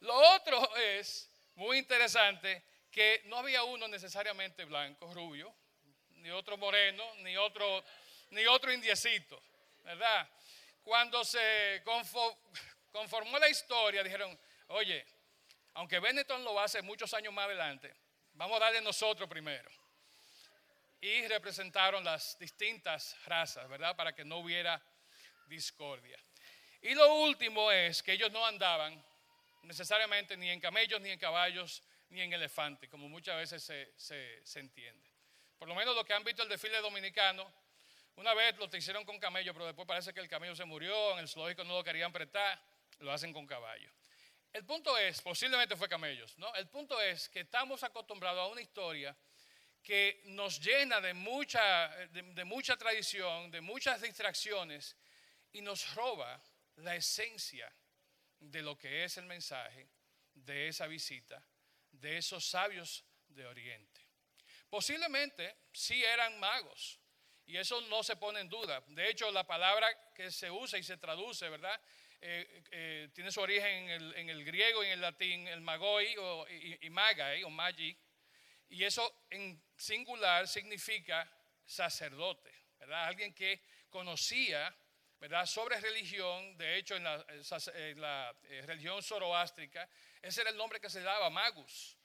Lo 0.00 0.14
otro 0.34 0.76
es 0.76 1.30
muy 1.54 1.78
interesante 1.78 2.64
que 2.90 3.22
no 3.26 3.38
había 3.38 3.62
uno 3.64 3.88
necesariamente 3.88 4.64
blanco, 4.64 5.12
rubio, 5.12 5.54
ni 6.26 6.32
otro 6.32 6.56
moreno, 6.56 7.04
ni 7.18 7.36
otro, 7.36 7.84
ni 8.30 8.44
otro 8.46 8.72
indiecito, 8.72 9.40
¿verdad? 9.84 10.28
Cuando 10.82 11.24
se 11.24 11.84
conformó 12.90 13.38
la 13.38 13.48
historia, 13.48 14.02
dijeron, 14.02 14.36
oye, 14.68 15.06
aunque 15.74 16.00
Benetton 16.00 16.42
lo 16.42 16.58
hace 16.58 16.82
muchos 16.82 17.14
años 17.14 17.32
más 17.32 17.44
adelante, 17.46 17.94
vamos 18.34 18.56
a 18.56 18.64
darle 18.64 18.80
nosotros 18.80 19.28
primero. 19.28 19.70
Y 21.00 21.28
representaron 21.28 22.02
las 22.02 22.36
distintas 22.40 23.16
razas, 23.26 23.68
¿verdad? 23.68 23.94
Para 23.94 24.12
que 24.12 24.24
no 24.24 24.38
hubiera 24.38 24.82
discordia. 25.46 26.18
Y 26.82 26.92
lo 26.94 27.14
último 27.14 27.70
es 27.70 28.02
que 28.02 28.14
ellos 28.14 28.32
no 28.32 28.44
andaban 28.44 29.00
necesariamente 29.62 30.36
ni 30.36 30.50
en 30.50 30.58
camellos, 30.58 31.00
ni 31.00 31.10
en 31.10 31.20
caballos, 31.20 31.84
ni 32.08 32.20
en 32.20 32.32
elefantes, 32.32 32.90
como 32.90 33.08
muchas 33.08 33.36
veces 33.36 33.94
se, 33.96 34.58
entiende. 34.58 35.15
Por 35.58 35.68
lo 35.68 35.74
menos 35.74 35.94
los 35.94 36.04
que 36.04 36.12
han 36.12 36.24
visto 36.24 36.42
el 36.42 36.48
desfile 36.48 36.80
dominicano, 36.80 37.50
una 38.16 38.34
vez 38.34 38.56
lo 38.56 38.68
hicieron 38.76 39.04
con 39.04 39.18
camello, 39.18 39.52
pero 39.52 39.66
después 39.66 39.86
parece 39.86 40.12
que 40.12 40.20
el 40.20 40.28
camello 40.28 40.56
se 40.56 40.64
murió, 40.64 41.12
en 41.12 41.18
el 41.20 41.28
zoológico 41.28 41.64
no 41.64 41.74
lo 41.74 41.84
querían 41.84 42.12
prestar, 42.12 42.60
lo 43.00 43.12
hacen 43.12 43.32
con 43.32 43.46
caballo. 43.46 43.90
El 44.52 44.64
punto 44.64 44.96
es, 44.96 45.20
posiblemente 45.20 45.76
fue 45.76 45.88
camellos, 45.88 46.36
¿no? 46.38 46.54
El 46.54 46.68
punto 46.68 47.00
es 47.00 47.28
que 47.28 47.40
estamos 47.40 47.82
acostumbrados 47.82 48.40
a 48.40 48.52
una 48.52 48.62
historia 48.62 49.14
que 49.82 50.22
nos 50.26 50.60
llena 50.60 51.00
de 51.00 51.14
mucha, 51.14 51.88
de 52.08 52.44
mucha 52.44 52.76
tradición, 52.76 53.50
de 53.50 53.60
muchas 53.60 54.00
distracciones 54.00 54.96
y 55.52 55.60
nos 55.60 55.94
roba 55.94 56.42
la 56.76 56.96
esencia 56.96 57.70
de 58.38 58.62
lo 58.62 58.76
que 58.76 59.04
es 59.04 59.16
el 59.16 59.26
mensaje 59.26 59.88
de 60.32 60.68
esa 60.68 60.86
visita 60.86 61.42
de 62.00 62.18
esos 62.18 62.44
sabios 62.48 63.04
de 63.28 63.46
Oriente. 63.46 64.05
Posiblemente 64.68 65.56
sí 65.72 66.02
eran 66.04 66.38
magos, 66.40 66.98
y 67.46 67.56
eso 67.56 67.80
no 67.82 68.02
se 68.02 68.16
pone 68.16 68.40
en 68.40 68.48
duda. 68.48 68.82
De 68.88 69.08
hecho, 69.08 69.30
la 69.30 69.46
palabra 69.46 69.88
que 70.12 70.30
se 70.30 70.50
usa 70.50 70.78
y 70.78 70.82
se 70.82 70.96
traduce, 70.96 71.48
¿verdad? 71.48 71.80
Eh, 72.20 72.62
eh, 72.72 73.08
tiene 73.14 73.30
su 73.30 73.40
origen 73.40 73.88
en 73.88 74.30
el, 74.30 74.44
griego 74.44 74.82
y 74.82 74.86
en 74.86 74.92
el 74.94 75.00
latín, 75.00 75.46
el 75.46 75.60
magoi 75.60 76.16
o, 76.18 76.46
y, 76.48 76.90
magai 76.90 77.44
o 77.44 77.50
magi, 77.50 77.96
y 78.68 78.82
eso 78.82 79.26
en 79.30 79.62
singular 79.76 80.48
significa 80.48 81.30
sacerdote, 81.64 82.50
¿verdad? 82.78 83.06
Alguien 83.06 83.32
que 83.32 83.62
conocía 83.90 84.74
¿verdad? 85.20 85.46
sobre 85.46 85.80
religión, 85.80 86.56
de 86.56 86.78
hecho 86.78 86.96
en 86.96 87.04
la, 87.04 87.24
eh, 88.44 88.62
religión 88.66 89.02
zoroástrica, 89.02 89.88
ese 90.20 90.40
era 90.40 90.50
el 90.50 90.56
nombre 90.56 90.80
que 90.80 90.90
se 90.90 91.02
daba, 91.02 91.30
magus. 91.30 91.95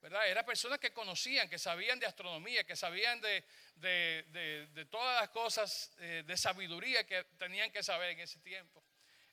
¿Verdad? 0.00 0.28
Era 0.28 0.44
personas 0.44 0.78
que 0.78 0.92
conocían, 0.92 1.48
que 1.48 1.58
sabían 1.58 2.00
de 2.00 2.06
astronomía, 2.06 2.64
que 2.64 2.74
sabían 2.74 3.20
de, 3.20 4.86
todas 4.90 5.20
las 5.20 5.30
cosas 5.30 5.94
eh, 5.98 6.24
de 6.26 6.36
sabiduría 6.36 7.06
que 7.06 7.24
tenían 7.38 7.70
que 7.70 7.82
saber 7.82 8.10
en 8.10 8.20
ese 8.20 8.38
tiempo. 8.40 8.82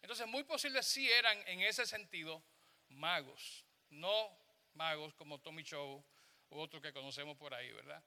Entonces, 0.01 0.27
muy 0.27 0.43
posible 0.43 0.83
sí 0.83 1.09
eran 1.09 1.37
en 1.47 1.61
ese 1.61 1.85
sentido 1.85 2.43
magos, 2.89 3.65
no 3.89 4.37
magos 4.73 5.13
como 5.15 5.39
Tommy 5.39 5.63
Show 5.63 6.03
u 6.49 6.59
otros 6.59 6.81
que 6.81 6.93
conocemos 6.93 7.37
por 7.37 7.53
ahí, 7.53 7.71
¿verdad? 7.71 8.03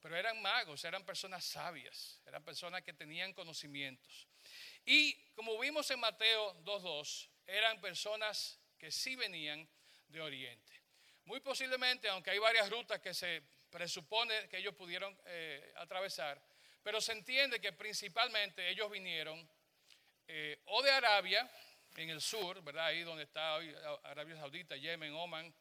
Pero 0.00 0.16
eran 0.16 0.40
magos, 0.42 0.84
eran 0.84 1.04
personas 1.04 1.44
sabias, 1.44 2.20
eran 2.26 2.44
personas 2.44 2.82
que 2.82 2.92
tenían 2.92 3.32
conocimientos. 3.32 4.26
Y 4.84 5.14
como 5.34 5.58
vimos 5.58 5.90
en 5.90 6.00
Mateo 6.00 6.54
2.2, 6.64 7.28
eran 7.46 7.80
personas 7.80 8.58
que 8.78 8.90
sí 8.90 9.14
venían 9.14 9.68
de 10.08 10.20
Oriente. 10.20 10.81
Muy 11.24 11.40
posiblemente, 11.40 12.08
aunque 12.08 12.30
hay 12.30 12.38
varias 12.38 12.68
rutas 12.68 13.00
que 13.00 13.14
se 13.14 13.42
presupone 13.70 14.48
que 14.48 14.58
ellos 14.58 14.74
pudieron 14.74 15.16
eh, 15.26 15.72
atravesar, 15.76 16.40
pero 16.82 17.00
se 17.00 17.12
entiende 17.12 17.60
que 17.60 17.72
principalmente 17.72 18.68
ellos 18.68 18.90
vinieron 18.90 19.48
eh, 20.26 20.60
o 20.66 20.82
de 20.82 20.90
Arabia, 20.90 21.48
en 21.96 22.10
el 22.10 22.20
sur, 22.20 22.62
¿verdad? 22.62 22.86
Ahí 22.86 23.02
donde 23.02 23.24
está 23.24 23.56
hoy 23.56 23.74
Arabia 24.04 24.36
Saudita, 24.36 24.76
Yemen, 24.76 25.12
Oman, 25.14 25.54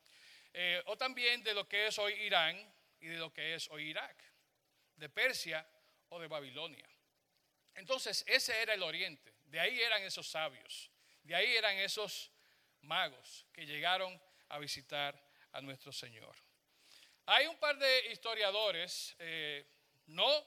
eh, 0.54 0.82
o 0.86 0.98
también 0.98 1.44
de 1.44 1.54
lo 1.54 1.68
que 1.68 1.88
es 1.88 2.00
hoy 2.00 2.14
Irán 2.14 2.58
y 3.00 3.08
de 3.08 3.18
lo 3.18 3.34
que 3.34 3.56
es 3.56 3.70
hoy 3.70 3.90
Irak, 3.90 4.16
de 4.96 5.10
Persia 5.10 5.66
o 6.10 6.20
de 6.20 6.28
Babilonia. 6.28 6.88
Entonces, 7.76 8.24
ese 8.28 8.62
era 8.62 8.74
el 8.74 8.84
oriente, 8.84 9.34
de 9.46 9.60
ahí 9.60 9.80
eran 9.82 10.02
esos 10.04 10.28
sabios, 10.28 10.90
de 11.24 11.36
ahí 11.36 11.56
eran 11.56 11.78
esos 11.78 12.32
magos 12.82 13.46
que 13.54 13.66
llegaron 13.66 14.20
a 14.50 14.60
visitar 14.60 15.22
a 15.54 15.62
nuestro 15.62 15.92
Señor. 15.92 16.36
Hay 17.26 17.48
un 17.48 17.58
par 17.58 17.78
de 17.78 18.12
historiadores, 18.12 19.16
eh, 19.20 19.66
no 20.08 20.46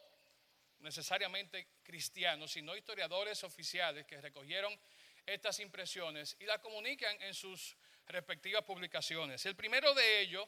necesariamente 0.81 1.69
cristianos, 1.83 2.53
sino 2.53 2.77
historiadores 2.77 3.43
oficiales 3.45 4.07
que 4.07 4.21
recogieron 4.21 4.79
estas 5.25 5.61
impresiones 5.61 6.37
y 6.41 6.45
las 6.45 6.59
comunican 6.59 7.21
en 7.23 7.33
sus 7.33 7.77
respectivas 8.07 8.65
publicaciones. 8.65 9.45
El 9.47 9.57
primero 9.57 9.95
de 9.95 10.21
ellos, 10.21 10.47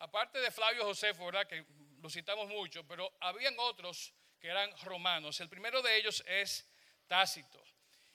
aparte 0.00 0.38
de 0.40 0.50
Flavio 0.50 0.84
Josefo, 0.84 1.26
¿verdad? 1.26 1.46
que 1.46 1.64
lo 2.00 2.10
citamos 2.10 2.48
mucho, 2.48 2.86
pero 2.86 3.10
habían 3.20 3.54
otros 3.58 4.12
que 4.38 4.48
eran 4.48 4.70
romanos. 4.82 5.40
El 5.40 5.48
primero 5.48 5.82
de 5.82 5.96
ellos 5.96 6.22
es 6.26 6.66
Tácito. 7.06 7.62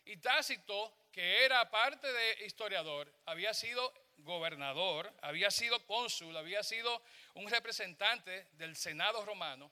Y 0.06 0.18
Tácito, 0.18 1.08
que 1.12 1.46
era 1.46 1.62
aparte 1.62 2.12
de 2.12 2.46
historiador, 2.46 3.12
había 3.26 3.54
sido 3.54 3.92
gobernador, 4.18 5.14
había 5.22 5.52
sido 5.52 5.86
cónsul, 5.86 6.36
había 6.38 6.64
sido 6.64 7.02
un 7.34 7.50
representante 7.50 8.48
del 8.54 8.76
Senado 8.76 9.26
romano. 9.26 9.72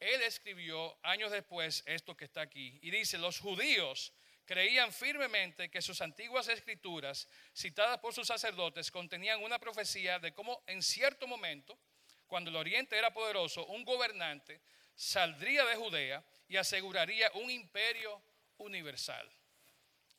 Él 0.00 0.22
escribió 0.22 0.96
años 1.02 1.32
después 1.32 1.82
esto 1.86 2.16
que 2.16 2.26
está 2.26 2.42
aquí 2.42 2.78
y 2.82 2.90
dice, 2.90 3.18
los 3.18 3.40
judíos 3.40 4.12
creían 4.44 4.92
firmemente 4.92 5.70
que 5.70 5.82
sus 5.82 6.00
antiguas 6.00 6.48
escrituras, 6.48 7.28
citadas 7.54 7.98
por 7.98 8.14
sus 8.14 8.26
sacerdotes, 8.26 8.90
contenían 8.90 9.42
una 9.42 9.58
profecía 9.58 10.18
de 10.18 10.32
cómo 10.32 10.62
en 10.66 10.82
cierto 10.82 11.26
momento, 11.26 11.78
cuando 12.26 12.50
el 12.50 12.56
oriente 12.56 12.96
era 12.96 13.12
poderoso, 13.12 13.66
un 13.66 13.84
gobernante 13.84 14.60
saldría 14.94 15.64
de 15.64 15.76
Judea 15.76 16.24
y 16.48 16.56
aseguraría 16.56 17.30
un 17.34 17.50
imperio 17.50 18.22
universal. 18.58 19.30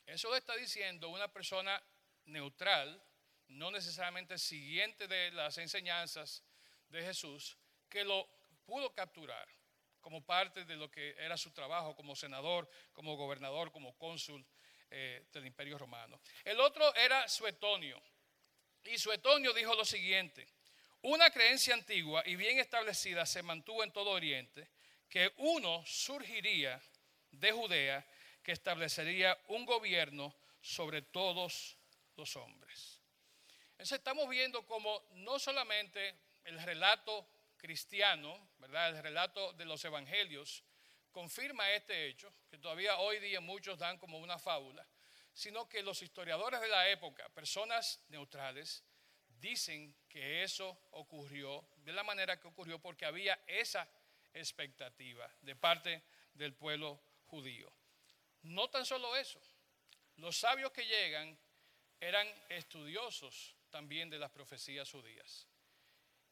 Eso 0.05 0.29
lo 0.29 0.35
está 0.35 0.55
diciendo 0.55 1.09
una 1.09 1.27
persona 1.27 1.81
neutral, 2.25 3.01
no 3.49 3.71
necesariamente 3.71 4.37
siguiente 4.37 5.07
de 5.07 5.31
las 5.31 5.57
enseñanzas 5.57 6.43
de 6.89 7.03
Jesús, 7.03 7.57
que 7.89 8.03
lo 8.03 8.27
pudo 8.65 8.93
capturar 8.93 9.47
como 10.01 10.25
parte 10.25 10.65
de 10.65 10.75
lo 10.75 10.89
que 10.89 11.15
era 11.17 11.37
su 11.37 11.51
trabajo 11.51 11.95
como 11.95 12.15
senador, 12.15 12.69
como 12.93 13.17
gobernador, 13.17 13.71
como 13.71 13.97
cónsul 13.97 14.45
eh, 14.89 15.27
del 15.31 15.45
Imperio 15.45 15.77
Romano. 15.77 16.21
El 16.43 16.59
otro 16.59 16.93
era 16.95 17.27
Suetonio. 17.27 18.01
Y 18.85 18.97
Suetonio 18.97 19.53
dijo 19.53 19.75
lo 19.75 19.85
siguiente, 19.85 20.47
una 21.01 21.29
creencia 21.29 21.73
antigua 21.73 22.23
y 22.25 22.35
bien 22.35 22.59
establecida 22.59 23.25
se 23.25 23.43
mantuvo 23.43 23.83
en 23.83 23.91
todo 23.91 24.11
Oriente, 24.11 24.69
que 25.09 25.33
uno 25.37 25.83
surgiría 25.85 26.81
de 27.31 27.51
Judea 27.51 28.05
que 28.43 28.51
establecería 28.51 29.37
un 29.47 29.65
gobierno 29.65 30.35
sobre 30.61 31.01
todos 31.01 31.77
los 32.15 32.35
hombres. 32.35 32.98
Entonces 33.79 33.99
estamos 33.99 34.27
viendo 34.27 34.65
como 34.65 35.01
no 35.11 35.39
solamente 35.39 36.13
el 36.43 36.61
relato 36.61 37.25
cristiano, 37.55 38.49
¿verdad? 38.57 38.89
El 38.89 39.01
relato 39.01 39.53
de 39.53 39.63
los 39.63 39.85
evangelios 39.85 40.65
confirma 41.13 41.71
este 41.71 42.07
hecho, 42.07 42.29
que 42.49 42.57
todavía 42.57 42.97
hoy 42.97 43.19
día 43.19 43.39
muchos 43.39 43.79
dan 43.79 43.97
como 43.97 44.19
una 44.19 44.37
fábula, 44.37 44.85
sino 45.33 45.69
que 45.69 45.81
los 45.81 46.01
historiadores 46.01 46.59
de 46.59 46.67
la 46.67 46.89
época, 46.89 47.29
personas 47.29 48.01
neutrales, 48.09 48.83
dicen 49.39 49.95
que 50.09 50.43
eso 50.43 50.77
ocurrió 50.91 51.65
de 51.77 51.93
la 51.93 52.03
manera 52.03 52.37
que 52.37 52.49
ocurrió 52.49 52.79
porque 52.79 53.05
había 53.05 53.39
esa 53.47 53.89
expectativa 54.33 55.33
de 55.39 55.55
parte 55.55 56.03
del 56.33 56.53
pueblo 56.53 57.01
judío. 57.27 57.71
No 58.41 58.69
tan 58.69 58.85
solo 58.85 59.15
eso, 59.15 59.39
los 60.17 60.35
sabios 60.35 60.73
que 60.73 60.85
llegan 60.85 61.39
eran 62.01 62.27
estudiosos 62.49 63.55
también 63.69 64.09
de 64.09 64.19
las 64.19 64.31
profecías 64.31 64.89
judías. 64.91 65.47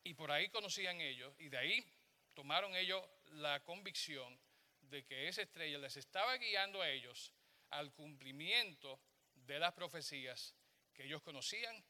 Y 0.04 0.14
por 0.14 0.32
ahí 0.32 0.50
conocían 0.50 1.02
ellos 1.02 1.34
y 1.40 1.50
de 1.50 1.58
ahí 1.58 1.86
tomaron 2.34 2.76
ellos 2.76 3.04
la 3.32 3.64
convicción 3.64 4.40
de 4.82 5.06
que 5.06 5.28
esa 5.28 5.42
estrella 5.42 5.78
les 5.80 5.98
estaba 5.98 6.38
guiando 6.38 6.82
a 6.82 6.90
ellos 6.90 7.34
al 7.72 7.92
cumplimiento 7.94 9.00
de 9.34 9.60
las 9.60 9.74
profecías 9.74 10.56
que 10.94 11.04
ellos 11.04 11.22
conocían 11.22 11.84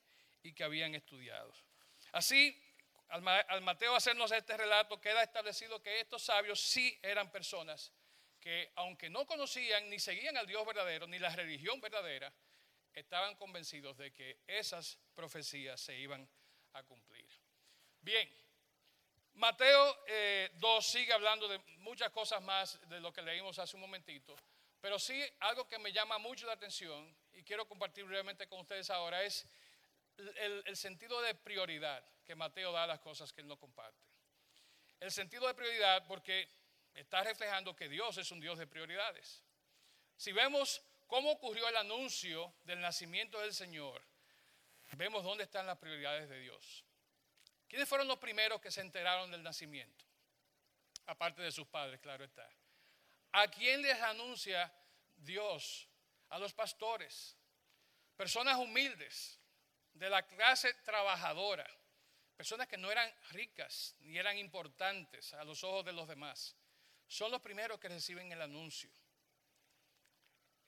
y 0.44 0.54
que 0.54 0.64
habían 0.64 0.96
estudiado. 0.96 1.54
Así, 2.12 2.60
al 3.10 3.62
Mateo 3.62 3.96
hacernos 3.96 4.32
este 4.32 4.58
relato, 4.58 5.00
queda 5.00 5.24
establecido 5.24 5.82
que 5.82 6.00
estos 6.00 6.24
sabios 6.24 6.60
sí 6.60 6.98
eran 7.02 7.32
personas 7.32 7.92
que, 8.40 8.72
aunque 8.76 9.10
no 9.10 9.26
conocían 9.26 9.90
ni 9.90 10.00
seguían 10.00 10.38
al 10.38 10.48
Dios 10.48 10.66
verdadero, 10.66 11.08
ni 11.08 11.20
la 11.20 11.30
religión 11.36 11.80
verdadera, 11.82 12.34
estaban 12.98 13.36
convencidos 13.36 13.96
de 13.98 14.12
que 14.12 14.40
esas 14.48 14.98
profecías 15.14 15.80
se 15.80 15.96
iban 15.96 16.28
a 16.74 16.84
cumplir. 16.84 17.30
Bien, 18.02 18.28
Mateo 19.36 19.86
2 19.86 20.06
eh, 20.08 20.50
sigue 20.82 21.14
hablando 21.14 21.48
de 21.48 21.60
muchas 21.78 22.10
cosas 22.10 22.42
más 22.42 22.80
de 22.90 23.00
lo 23.00 23.14
que 23.14 23.22
leímos 23.22 23.60
hace 23.60 23.76
un 23.76 23.82
momentito, 23.82 24.36
pero 24.82 24.98
sí 24.98 25.24
algo 25.42 25.68
que 25.68 25.78
me 25.78 25.94
llama 25.94 26.18
mucho 26.18 26.48
la 26.48 26.54
atención 26.54 27.16
y 27.34 27.44
quiero 27.44 27.68
compartir 27.68 28.04
brevemente 28.06 28.48
con 28.48 28.62
ustedes 28.62 28.90
ahora 28.90 29.22
es 29.24 29.46
el 30.18 30.76
sentido 30.76 31.22
de 31.22 31.36
prioridad 31.36 32.04
que 32.26 32.34
Mateo 32.34 32.72
da 32.72 32.84
a 32.84 32.88
las 32.88 33.00
cosas 33.00 33.32
que 33.32 33.42
él 33.42 33.48
no 33.48 33.60
comparte. 33.60 34.04
El 35.00 35.12
sentido 35.12 35.46
de 35.46 35.54
prioridad 35.54 36.08
porque 36.08 36.50
está 36.96 37.24
reflejando 37.24 37.76
que 37.76 37.88
Dios 37.88 38.18
es 38.18 38.32
un 38.32 38.40
Dios 38.40 38.58
de 38.58 38.66
prioridades. 38.66 39.44
Si 40.16 40.32
vemos 40.32 40.82
cómo 41.08 41.32
ocurrió 41.32 41.68
el 41.68 41.78
anuncio 41.78 42.54
del 42.64 42.80
nacimiento 42.80 43.40
del 43.40 43.54
Señor, 43.54 44.02
vemos 44.94 45.24
dónde 45.24 45.44
están 45.44 45.66
las 45.66 45.78
prioridades 45.78 46.30
de 46.30 46.40
Dios. 46.40 46.86
¿Quiénes 47.68 47.90
fueron 47.90 48.08
los 48.08 48.20
primeros 48.20 48.62
que 48.62 48.72
se 48.72 48.82
enteraron 48.82 49.32
del 49.32 49.44
nacimiento? 49.44 50.06
Aparte 51.08 51.42
de 51.42 51.52
sus 51.52 51.68
padres, 51.68 52.00
claro 52.00 52.24
está. 52.24 52.50
¿A 53.32 53.48
quién 53.48 53.82
les 53.82 54.00
anuncia 54.02 54.72
Dios? 55.16 55.90
A 56.30 56.40
los 56.40 56.54
pastores, 56.54 57.38
personas 58.16 58.58
humildes, 58.58 59.40
de 59.94 60.10
la 60.10 60.26
clase 60.26 60.74
trabajadora, 60.86 61.68
personas 62.36 62.68
que 62.68 62.78
no 62.78 62.92
eran 62.92 63.12
ricas 63.32 63.96
ni 64.00 64.18
eran 64.18 64.38
importantes 64.38 65.34
a 65.34 65.44
los 65.44 65.64
ojos 65.64 65.86
de 65.86 65.94
los 65.94 66.08
demás. 66.08 66.56
Son 67.08 67.32
los 67.32 67.42
primeros 67.42 67.80
que 67.80 67.90
reciben 67.90 68.32
el 68.32 68.42
anuncio. 68.42 68.92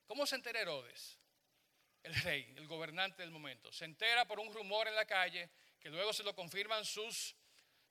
¿Cómo 0.09 0.25
se 0.25 0.37
entera 0.37 0.61
Herodes? 0.61 1.19
El 2.01 2.15
rey, 2.23 2.51
el 2.57 2.65
gobernante 2.65 3.21
del 3.21 3.29
momento. 3.29 3.71
Se 3.71 3.85
entera 3.85 4.27
por 4.27 4.39
un 4.39 4.51
rumor 4.51 4.87
en 4.87 4.95
la 4.95 5.05
calle 5.05 5.51
que 5.79 5.91
luego 5.91 6.13
se 6.13 6.23
lo 6.23 6.33
confirman 6.33 6.83
sus, 6.83 7.35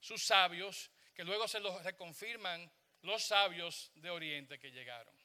sabios, 0.01 0.91
que 1.13 1.23
luego 1.23 1.47
se 1.47 1.61
lo 1.61 1.79
reconfirman 1.79 2.69
los 3.03 3.23
sabios 3.23 3.89
de 3.95 4.09
Oriente 4.09 4.59
que 4.59 4.69
llegaron. 4.69 5.15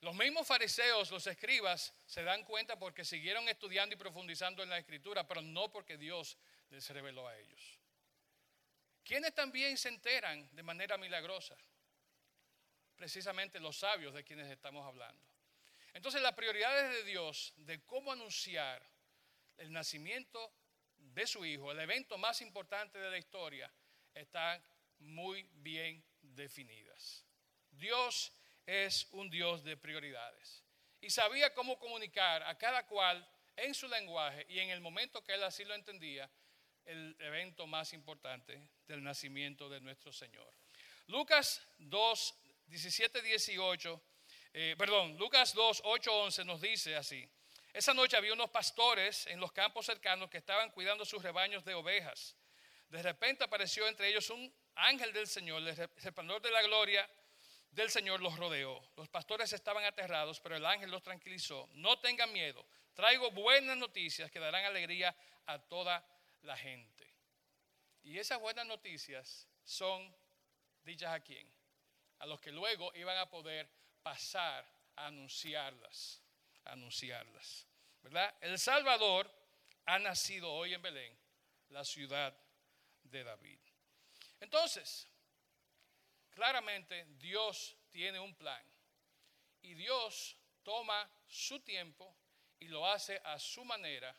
Los 0.00 0.14
mismos 0.14 0.46
fariseos, 0.46 1.10
los 1.10 1.26
escribas, 1.26 1.92
se 2.06 2.22
dan 2.22 2.42
cuenta 2.42 2.78
porque 2.78 3.04
siguieron 3.04 3.46
estudiando 3.46 3.94
y 3.94 3.98
profundizando 3.98 4.62
en 4.62 4.70
la 4.70 4.78
escritura, 4.78 5.28
pero 5.28 5.42
no 5.42 5.70
porque 5.70 5.98
Dios 5.98 6.38
les 6.70 6.88
reveló 6.88 7.28
a 7.28 7.36
ellos. 7.36 7.78
¿Quiénes 9.04 9.34
también 9.34 9.76
se 9.76 9.90
enteran 9.90 10.48
de 10.56 10.62
manera 10.62 10.96
milagrosa? 10.96 11.58
Precisamente 13.00 13.58
los 13.58 13.78
sabios 13.78 14.12
de 14.12 14.22
quienes 14.22 14.46
estamos 14.50 14.86
hablando. 14.86 15.24
Entonces 15.94 16.20
las 16.20 16.34
prioridades 16.34 16.96
de 16.96 17.04
Dios 17.04 17.54
de 17.56 17.82
cómo 17.86 18.12
anunciar 18.12 18.86
el 19.56 19.72
nacimiento 19.72 20.52
de 20.98 21.26
su 21.26 21.42
hijo, 21.46 21.72
el 21.72 21.80
evento 21.80 22.18
más 22.18 22.42
importante 22.42 22.98
de 22.98 23.10
la 23.10 23.16
historia, 23.16 23.72
están 24.12 24.62
muy 24.98 25.48
bien 25.54 26.04
definidas. 26.20 27.24
Dios 27.70 28.34
es 28.66 29.08
un 29.12 29.30
Dios 29.30 29.64
de 29.64 29.78
prioridades 29.78 30.62
y 31.00 31.08
sabía 31.08 31.54
cómo 31.54 31.78
comunicar 31.78 32.42
a 32.42 32.58
cada 32.58 32.86
cual 32.86 33.26
en 33.56 33.74
su 33.74 33.88
lenguaje 33.88 34.44
y 34.50 34.58
en 34.58 34.68
el 34.68 34.82
momento 34.82 35.24
que 35.24 35.32
él 35.32 35.42
así 35.42 35.64
lo 35.64 35.74
entendía, 35.74 36.30
el 36.84 37.16
evento 37.18 37.66
más 37.66 37.94
importante 37.94 38.62
del 38.86 39.02
nacimiento 39.02 39.70
de 39.70 39.80
nuestro 39.80 40.12
Señor. 40.12 40.52
Lucas 41.06 41.66
2, 41.78 42.34
17, 42.70 43.20
18, 43.20 44.02
perdón, 44.78 45.18
Lucas 45.18 45.52
2, 45.54 45.82
8, 45.84 46.22
11 46.22 46.44
nos 46.44 46.60
dice 46.60 46.96
así. 46.96 47.28
Esa 47.72 47.92
noche 47.92 48.16
había 48.16 48.32
unos 48.32 48.50
pastores 48.50 49.26
en 49.26 49.40
los 49.40 49.52
campos 49.52 49.86
cercanos 49.86 50.30
que 50.30 50.38
estaban 50.38 50.70
cuidando 50.70 51.04
sus 51.04 51.22
rebaños 51.22 51.64
de 51.64 51.74
ovejas. 51.74 52.36
De 52.88 53.02
repente 53.02 53.44
apareció 53.44 53.86
entre 53.86 54.08
ellos 54.08 54.30
un 54.30 54.52
ángel 54.74 55.12
del 55.12 55.26
Señor, 55.26 55.62
el 55.62 55.76
resplandor 55.76 56.40
de 56.42 56.50
la 56.50 56.62
gloria 56.62 57.08
del 57.70 57.90
Señor 57.90 58.20
los 58.20 58.36
rodeó. 58.36 58.80
Los 58.96 59.08
pastores 59.08 59.52
estaban 59.52 59.84
aterrados, 59.84 60.40
pero 60.40 60.56
el 60.56 60.66
ángel 60.66 60.90
los 60.90 61.02
tranquilizó. 61.02 61.68
No 61.74 61.98
tengan 62.00 62.32
miedo, 62.32 62.64
traigo 62.94 63.30
buenas 63.30 63.76
noticias 63.76 64.30
que 64.30 64.40
darán 64.40 64.64
alegría 64.64 65.14
a 65.46 65.58
toda 65.58 66.04
la 66.42 66.56
gente. 66.56 67.08
Y 68.02 68.18
esas 68.18 68.40
buenas 68.40 68.66
noticias 68.66 69.46
son 69.62 70.12
dichas 70.82 71.12
a 71.12 71.20
quién? 71.20 71.48
A 72.20 72.26
los 72.26 72.40
que 72.40 72.52
luego 72.52 72.92
iban 72.94 73.18
a 73.18 73.28
poder 73.28 73.68
pasar 74.02 74.66
a 74.96 75.06
anunciarlas, 75.06 76.22
anunciarlas. 76.64 77.66
¿Verdad? 78.02 78.34
El 78.40 78.58
Salvador 78.58 79.30
ha 79.86 79.98
nacido 79.98 80.50
hoy 80.52 80.74
en 80.74 80.82
Belén, 80.82 81.18
la 81.68 81.84
ciudad 81.84 82.36
de 83.02 83.24
David. 83.24 83.58
Entonces, 84.40 85.08
claramente 86.30 87.04
Dios 87.18 87.76
tiene 87.90 88.18
un 88.20 88.34
plan 88.34 88.64
y 89.62 89.74
Dios 89.74 90.36
toma 90.62 91.10
su 91.26 91.60
tiempo 91.60 92.16
y 92.58 92.68
lo 92.68 92.86
hace 92.86 93.20
a 93.24 93.38
su 93.38 93.64
manera, 93.64 94.16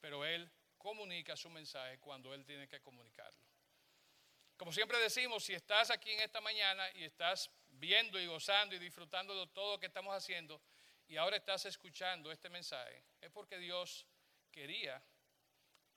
pero 0.00 0.24
Él 0.24 0.50
comunica 0.76 1.36
su 1.36 1.48
mensaje 1.50 1.98
cuando 1.98 2.34
Él 2.34 2.44
tiene 2.44 2.68
que 2.68 2.80
comunicarlo. 2.80 3.41
Como 4.62 4.72
siempre 4.72 4.96
decimos, 5.00 5.42
si 5.42 5.54
estás 5.54 5.90
aquí 5.90 6.12
en 6.12 6.20
esta 6.20 6.40
mañana 6.40 6.88
y 6.94 7.02
estás 7.02 7.50
viendo 7.68 8.20
y 8.20 8.28
gozando 8.28 8.76
y 8.76 8.78
disfrutando 8.78 9.34
de 9.34 9.48
todo 9.48 9.72
lo 9.72 9.80
que 9.80 9.86
estamos 9.86 10.14
haciendo 10.14 10.62
y 11.08 11.16
ahora 11.16 11.36
estás 11.36 11.66
escuchando 11.66 12.30
este 12.30 12.48
mensaje, 12.48 13.02
es 13.20 13.28
porque 13.32 13.58
Dios 13.58 14.06
quería 14.52 15.02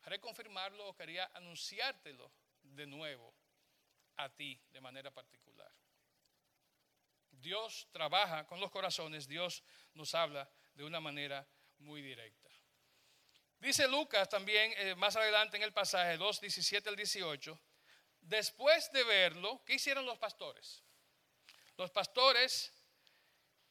reconfirmarlo 0.01 0.87
o 0.87 0.95
quería 0.95 1.29
anunciártelo 1.35 2.31
de 2.63 2.87
nuevo 2.87 3.35
a 4.15 4.29
ti 4.29 4.59
de 4.71 4.81
manera 4.81 5.11
particular. 5.11 5.71
Dios 7.29 7.87
trabaja 7.91 8.47
con 8.47 8.59
los 8.59 8.71
corazones, 8.71 9.27
Dios 9.27 9.63
nos 9.93 10.15
habla 10.15 10.49
de 10.73 10.83
una 10.83 10.99
manera 10.99 11.47
muy 11.77 12.01
directa. 12.01 12.49
Dice 13.59 13.87
Lucas 13.87 14.27
también 14.27 14.73
eh, 14.77 14.95
más 14.95 15.15
adelante 15.15 15.55
en 15.55 15.61
el 15.61 15.71
pasaje 15.71 16.17
2, 16.17 16.41
17 16.41 16.89
al 16.89 16.95
18, 16.95 17.61
después 18.25 18.91
de 18.91 19.03
verlo, 19.03 19.61
¿qué 19.65 19.75
hicieron 19.75 20.05
los 20.05 20.17
pastores? 20.17 20.83
Los 21.77 21.91
pastores 21.91 22.71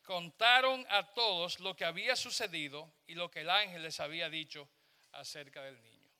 contaron 0.02 0.86
a 0.90 1.12
todos 1.14 1.60
lo 1.60 1.74
que 1.74 1.84
había 1.84 2.16
sucedido 2.16 2.92
y 3.06 3.14
lo 3.14 3.30
que 3.30 3.40
el 3.40 3.50
ángel 3.50 3.82
les 3.82 4.00
había 4.00 4.28
dicho 4.28 4.68
acerca 5.12 5.62
del 5.62 5.80
niño. 5.82 6.10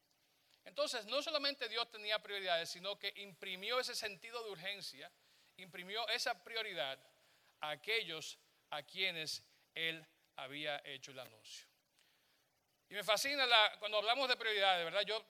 Entonces, 0.64 1.04
no 1.06 1.22
solamente 1.22 1.68
Dios 1.68 1.90
tenía 1.90 2.22
prioridades, 2.22 2.70
sino 2.70 2.98
que 2.98 3.12
imprimió 3.16 3.78
ese 3.78 3.94
sentido 3.94 4.42
de 4.42 4.50
urgencia, 4.50 5.12
imprimió 5.58 6.08
esa 6.08 6.42
prioridad 6.42 6.98
a 7.60 7.70
aquellos 7.70 8.38
a 8.70 8.82
quienes 8.82 9.44
Él 9.74 10.04
había 10.36 10.80
hecho 10.84 11.10
el 11.10 11.18
anuncio. 11.18 11.68
Y 12.88 12.94
me 12.94 13.04
fascina 13.04 13.46
cuando 13.78 13.98
hablamos 13.98 14.28
de 14.28 14.36
prioridades, 14.36 14.84
¿verdad? 14.84 15.02
Yo 15.02 15.24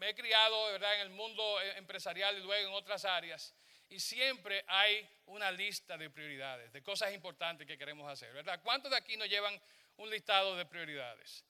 me 0.00 0.08
he 0.08 0.14
criado, 0.14 0.72
¿verdad?, 0.72 0.94
en 0.94 1.00
el 1.02 1.10
mundo 1.10 1.60
empresarial 1.76 2.36
y 2.38 2.40
luego 2.40 2.68
en 2.68 2.74
otras 2.74 3.04
áreas. 3.04 3.54
Y 3.90 4.00
siempre 4.00 4.64
hay 4.66 5.06
una 5.26 5.52
lista 5.52 5.98
de 5.98 6.08
prioridades, 6.08 6.72
de 6.72 6.82
cosas 6.82 7.12
importantes 7.12 7.66
que 7.66 7.76
queremos 7.76 8.10
hacer, 8.10 8.32
¿verdad? 8.32 8.60
¿Cuántos 8.62 8.90
de 8.90 8.96
aquí 8.96 9.18
nos 9.18 9.28
llevan 9.28 9.60
un 9.96 10.08
listado 10.08 10.56
de 10.56 10.64
prioridades? 10.64 11.44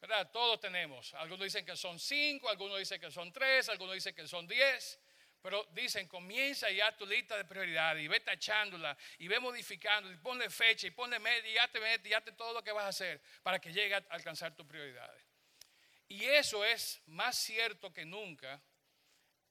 ¿verdad? 0.00 0.28
Todos 0.32 0.58
tenemos. 0.58 1.14
Algunos 1.14 1.44
dicen 1.44 1.64
que 1.64 1.76
son 1.76 1.96
cinco, 2.00 2.48
algunos 2.48 2.76
dicen 2.76 3.00
que 3.00 3.12
son 3.12 3.32
tres, 3.32 3.68
algunos 3.68 3.94
dicen 3.94 4.12
que 4.12 4.26
son 4.26 4.48
diez. 4.48 4.98
Pero 5.40 5.64
dicen, 5.72 6.08
comienza 6.08 6.70
ya 6.70 6.96
tu 6.96 7.06
lista 7.06 7.36
de 7.36 7.44
prioridades 7.44 8.02
y 8.02 8.08
ve 8.08 8.18
tachándola 8.20 8.96
y 9.18 9.28
ve 9.28 9.38
modificando 9.38 10.10
y 10.10 10.16
ponle 10.16 10.50
fecha 10.50 10.88
y 10.88 10.90
ponle 10.90 11.20
media 11.20 11.50
y 11.50 11.54
ya 11.54 11.68
te 11.68 11.78
mete, 11.78 12.08
ya 12.08 12.20
te 12.20 12.32
todo 12.32 12.52
lo 12.52 12.62
que 12.62 12.72
vas 12.72 12.84
a 12.84 12.88
hacer 12.88 13.20
para 13.42 13.60
que 13.60 13.72
llegue 13.72 13.94
a 13.94 14.04
alcanzar 14.10 14.56
tus 14.56 14.66
prioridades. 14.66 15.11
Y 16.12 16.26
eso 16.26 16.62
es 16.62 17.00
más 17.06 17.38
cierto 17.38 17.90
que 17.90 18.04
nunca 18.04 18.62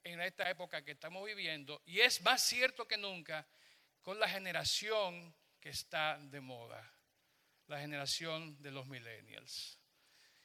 en 0.04 0.22
esta 0.22 0.48
época 0.48 0.84
que 0.84 0.92
estamos 0.92 1.26
viviendo 1.26 1.82
y 1.86 2.02
es 2.02 2.22
más 2.22 2.44
cierto 2.44 2.88
que 2.88 2.98
nunca 2.98 3.48
con 4.04 4.20
la 4.20 4.30
generación 4.30 5.36
que 5.60 5.70
está 5.70 6.20
de 6.20 6.40
moda, 6.40 6.88
la 7.66 7.80
generación 7.80 8.62
de 8.62 8.70
los 8.70 8.86
millennials. 8.86 9.80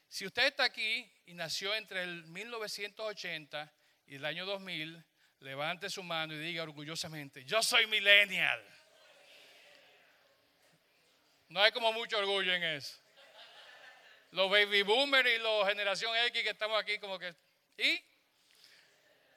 Si 0.08 0.24
usted 0.24 0.46
está 0.46 0.64
aquí 0.64 1.06
y 1.26 1.34
nació 1.34 1.74
entre 1.74 2.04
el 2.04 2.24
1980 2.28 3.70
y 4.06 4.14
el 4.14 4.24
año 4.24 4.46
2000, 4.46 5.04
levante 5.40 5.90
su 5.90 6.02
mano 6.02 6.32
y 6.32 6.38
diga 6.38 6.62
orgullosamente, 6.62 7.44
yo 7.44 7.62
soy 7.62 7.86
millennial. 7.88 8.64
No 11.48 11.60
hay 11.60 11.72
como 11.72 11.92
mucho 11.92 12.16
orgullo 12.16 12.54
en 12.54 12.62
eso. 12.62 13.05
Los 14.30 14.50
baby 14.50 14.82
boomers 14.82 15.28
y 15.30 15.38
la 15.38 15.66
generación 15.66 16.14
X 16.26 16.42
que 16.42 16.50
estamos 16.50 16.80
aquí 16.80 16.98
como 16.98 17.18
que... 17.18 17.34
¿Y? 17.78 18.02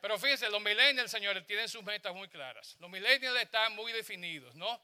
Pero 0.01 0.17
fíjense, 0.17 0.49
los 0.49 0.61
millennials, 0.61 1.11
señores, 1.11 1.45
tienen 1.45 1.67
sus 1.67 1.83
metas 1.83 2.13
muy 2.13 2.27
claras. 2.29 2.77
Los 2.79 2.89
millennials 2.89 3.41
están 3.41 3.75
muy 3.75 3.91
definidos, 3.91 4.55
¿no? 4.55 4.81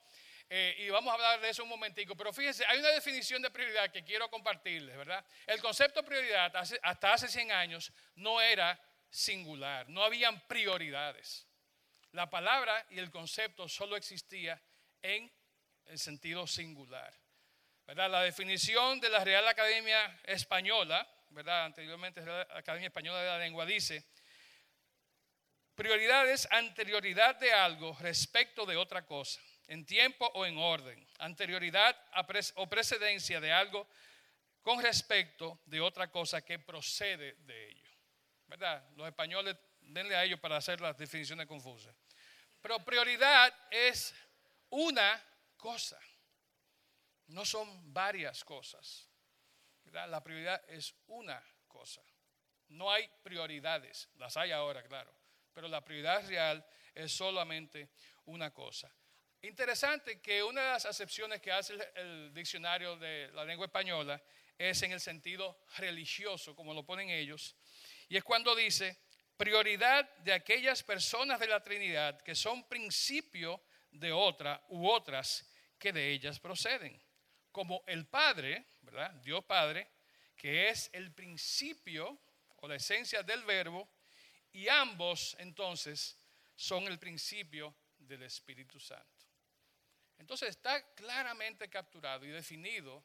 Eh, 0.50 0.76
y 0.80 0.90
vamos 0.90 1.10
a 1.12 1.16
hablar 1.16 1.42
de 1.42 1.50
eso 1.50 1.64
un 1.64 1.70
momentico. 1.70 2.16
Pero 2.16 2.34
fíjense, 2.34 2.66
hay 2.66 2.80
una 2.80 2.90
definición 2.90 3.42
de 3.42 3.50
prioridad 3.50 3.92
que 3.92 4.04
quiero 4.04 4.30
compartirles, 4.30 4.96
¿verdad? 4.96 5.26
El 5.48 5.62
concepto 5.62 6.02
de 6.02 6.08
prioridad 6.08 6.54
hasta 6.84 7.14
hace 7.14 7.28
100 7.28 7.52
años 7.52 7.92
no 8.16 8.42
era 8.42 8.80
singular, 9.10 9.88
no 9.90 10.04
habían 10.04 10.46
prioridades. 10.48 11.48
La 12.12 12.30
palabra 12.30 12.86
y 12.90 13.00
el 13.00 13.10
concepto 13.10 13.68
solo 13.68 13.96
existía 13.96 14.62
en 15.02 15.32
el 15.86 16.00
sentido 16.00 16.46
singular. 16.46 17.14
¿Verdad? 17.86 18.10
La 18.10 18.22
definición 18.22 19.00
de 19.00 19.10
la 19.10 19.24
Real 19.24 19.48
Academia 19.48 20.20
Española, 20.24 21.08
¿verdad? 21.30 21.66
anteriormente 21.66 22.22
la 22.22 22.48
Academia 22.52 22.88
Española 22.88 23.22
de 23.22 23.28
la 23.28 23.40
Lengua, 23.40 23.66
dice, 23.66 24.04
prioridad 25.76 26.30
es 26.30 26.48
anterioridad 26.52 27.36
de 27.36 27.52
algo 27.54 27.96
respecto 28.00 28.66
de 28.66 28.76
otra 28.76 29.06
cosa 29.06 29.42
en 29.68 29.86
tiempo 29.86 30.26
o 30.34 30.46
en 30.46 30.58
orden, 30.58 31.08
anterioridad 31.20 31.96
o 32.56 32.68
precedencia 32.68 33.40
de 33.40 33.52
algo 33.52 33.88
con 34.62 34.82
respecto 34.82 35.60
de 35.66 35.82
otra 35.82 36.12
cosa 36.12 36.44
que 36.44 36.60
procede 36.60 37.34
de 37.40 37.70
ello. 37.70 37.92
Los 38.96 39.08
españoles 39.08 39.56
denle 39.82 40.16
a 40.16 40.24
ellos 40.24 40.40
para 40.40 40.58
hacer 40.58 40.82
las 40.82 40.98
definiciones 40.98 41.46
confusas. 41.48 41.96
Pero 42.62 42.84
prioridad 42.84 43.54
es 43.70 44.14
una 44.70 45.22
cosa, 45.58 46.00
no 47.28 47.46
son 47.46 47.94
varias 47.94 48.44
cosas. 48.44 49.10
La 49.92 50.24
prioridad 50.24 50.64
es 50.68 50.94
una 51.08 51.42
cosa. 51.68 52.02
No 52.70 52.92
hay 52.92 53.10
prioridades, 53.24 54.10
las 54.16 54.36
hay 54.38 54.52
ahora, 54.52 54.84
claro, 54.84 55.14
pero 55.54 55.68
la 55.68 55.84
prioridad 55.84 56.28
real 56.28 56.66
es 56.94 57.12
solamente 57.12 57.90
una 58.26 58.52
cosa. 58.52 58.92
Interesante 59.42 60.20
que 60.20 60.42
una 60.44 60.62
de 60.62 60.72
las 60.72 60.86
acepciones 60.86 61.40
que 61.40 61.52
hace 61.52 61.76
el, 61.96 62.34
diccionario 62.34 62.98
de 62.98 63.30
la 63.34 63.46
lengua 63.46 63.68
española 63.68 64.22
es 64.58 64.82
en 64.82 64.92
el 64.92 65.00
sentido 65.00 65.60
religioso, 65.78 66.56
como 66.56 66.74
lo 66.74 66.84
ponen 66.84 67.10
ellos, 67.10 67.56
y 68.10 68.18
es 68.18 68.24
cuando 68.24 68.56
dice 68.56 68.98
prioridad 69.38 70.10
de 70.18 70.34
aquellas 70.34 70.82
personas 70.82 71.40
de 71.40 71.48
la 71.48 71.62
Trinidad 71.62 72.22
que 72.22 72.34
son 72.34 72.68
principio 72.68 73.62
de 73.92 74.12
otra 74.12 74.64
u 74.70 74.90
otras 74.90 75.48
que 75.78 75.94
de 75.94 76.12
ellas 76.12 76.40
proceden, 76.40 77.00
como 77.56 77.86
el 77.88 78.06
Padre, 78.06 78.66
¿verdad? 78.82 79.12
Dios 79.24 79.46
Padre, 79.46 79.88
que 80.36 80.68
es 80.68 80.90
el 80.92 81.14
principio 81.14 82.20
o 82.58 82.68
la 82.68 82.76
esencia 82.76 83.24
del 83.24 83.46
verbo, 83.46 83.88
y 84.52 84.68
ambos 84.68 85.38
entonces 85.40 86.18
son 86.54 86.84
el 86.84 87.00
principio 87.00 87.74
del 87.98 88.24
Espíritu 88.24 88.78
Santo. 88.78 89.26
Entonces 90.18 90.50
está 90.50 90.94
claramente 90.96 91.70
capturado 91.70 92.26
y 92.26 92.30
definido 92.30 93.02